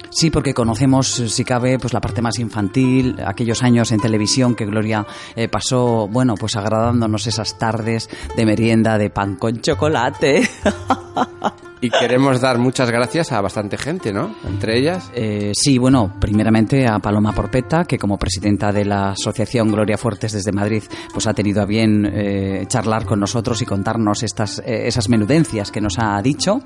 [0.10, 4.66] Sí, porque conocemos, si cabe, pues la parte más infantil, aquellos años en televisión que
[4.66, 10.47] Gloria eh, pasó, bueno, pues agradándonos esas tardes de merienda de pan con chocolate.
[11.84, 14.34] Y queremos dar muchas gracias a bastante gente, ¿no?
[14.47, 15.11] Entre ellas.
[15.13, 20.31] Eh, sí, bueno, primeramente a Paloma Porpeta, que como presidenta de la Asociación Gloria Fuertes
[20.31, 24.88] desde Madrid, pues ha tenido a bien eh, charlar con nosotros y contarnos estas, eh,
[24.88, 26.61] esas menudencias que nos ha dicho.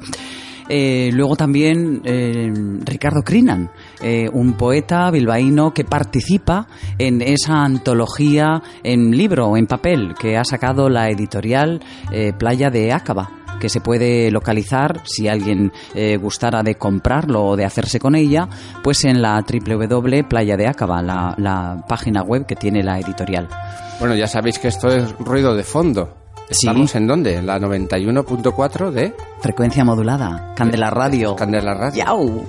[0.70, 2.52] Eh, luego también eh,
[2.86, 3.72] Ricardo Crinan,
[4.34, 6.68] un poeta bilbaíno que participa
[7.00, 11.82] en esa antología en libro o en papel que ha sacado la editorial
[12.38, 17.66] Playa de Acaba que se puede localizar si alguien eh, gustara de comprarlo o de
[17.66, 18.48] hacerse con ella,
[18.84, 23.48] pues en la www Playa de Acaba, la, la página web que tiene la editorial.
[24.00, 26.16] Bueno, ya sabéis que esto es ruido de fondo.
[26.50, 26.68] Sí.
[26.68, 27.36] ¿Estamos en dónde?
[27.36, 31.36] En la 91.4 de Frecuencia modulada, Candela Radio.
[31.36, 32.06] Candela Radio.
[32.06, 32.46] ¡Yau!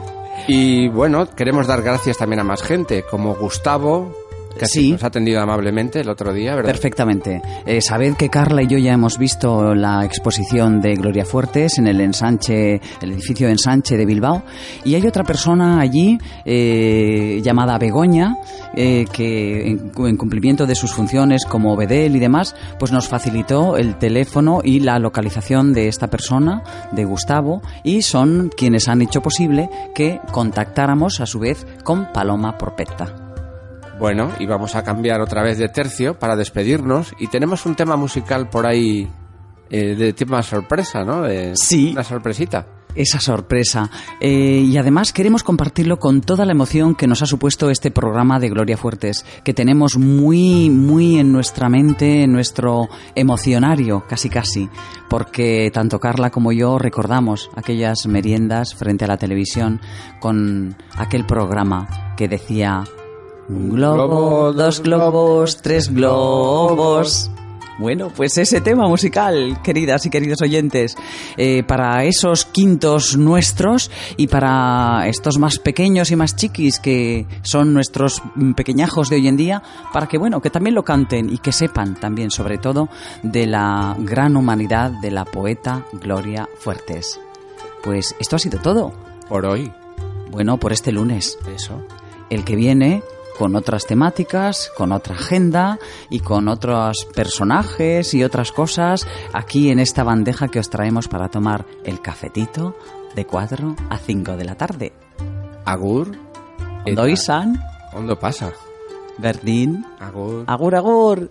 [0.47, 4.15] Y bueno, queremos dar gracias también a más gente, como Gustavo,
[4.59, 4.93] que Sí.
[4.93, 6.71] nos ha atendido amablemente el otro día, ¿verdad?
[6.71, 7.41] Perfectamente.
[7.67, 11.87] Eh, sabed que Carla y yo ya hemos visto la exposición de Gloria Fuertes en
[11.87, 14.43] el ensanche, el edificio de ensanche de Bilbao,
[14.85, 18.37] y hay otra persona allí eh, llamada Begoña
[18.75, 23.77] eh, que en, en cumplimiento de sus funciones como Bedel y demás, pues nos facilitó
[23.77, 29.21] el teléfono y la localización de esta persona, de Gustavo, y son quienes han hecho
[29.21, 33.28] posible que contactáramos a su vez con Paloma Porpetta.
[33.99, 37.15] Bueno, y vamos a cambiar otra vez de tercio para despedirnos.
[37.19, 39.09] Y tenemos un tema musical por ahí
[39.71, 41.23] eh, de tema sorpresa, ¿no?
[41.23, 41.91] De- Sí.
[41.93, 42.67] Una sorpresita.
[42.95, 43.91] esa sorpresa.
[44.21, 48.41] Eh, y además queremos compartirlo con toda la emoción que nos ha supuesto este programa
[48.41, 54.69] de Gloria Fuertes, que tenemos muy, muy en nuestra mente, en nuestro emocionario, casi casi,
[55.09, 59.81] porque tanto Carla como yo recordamos aquellas meriendas frente a la televisión
[60.19, 62.83] con aquel programa que decía
[63.49, 67.31] un globo, dos globos, tres globos.
[67.79, 70.97] Bueno, pues ese tema musical, queridas y queridos oyentes,
[71.37, 77.73] eh, para esos quintos nuestros y para estos más pequeños y más chiquis que son
[77.73, 78.21] nuestros
[78.57, 81.95] pequeñajos de hoy en día, para que, bueno, que también lo canten y que sepan
[81.95, 82.89] también, sobre todo,
[83.23, 87.21] de la gran humanidad de la poeta Gloria Fuertes.
[87.85, 88.93] Pues esto ha sido todo.
[89.29, 89.73] Por hoy.
[90.33, 91.39] Bueno, por este lunes.
[91.55, 91.85] Eso.
[92.29, 93.03] El que viene
[93.39, 95.79] con otras temáticas, con otra agenda
[96.11, 101.29] y con otros personajes y otras cosas aquí en esta bandeja que os traemos para
[101.29, 102.75] tomar el cafetito
[103.15, 104.93] de 4 a 5 de la tarde.
[105.65, 106.17] Agur.
[106.87, 107.63] Ondo izan,
[107.93, 108.53] ¿Dónde pasa?
[109.19, 110.45] berdin, Agur.
[110.47, 111.31] agur agur.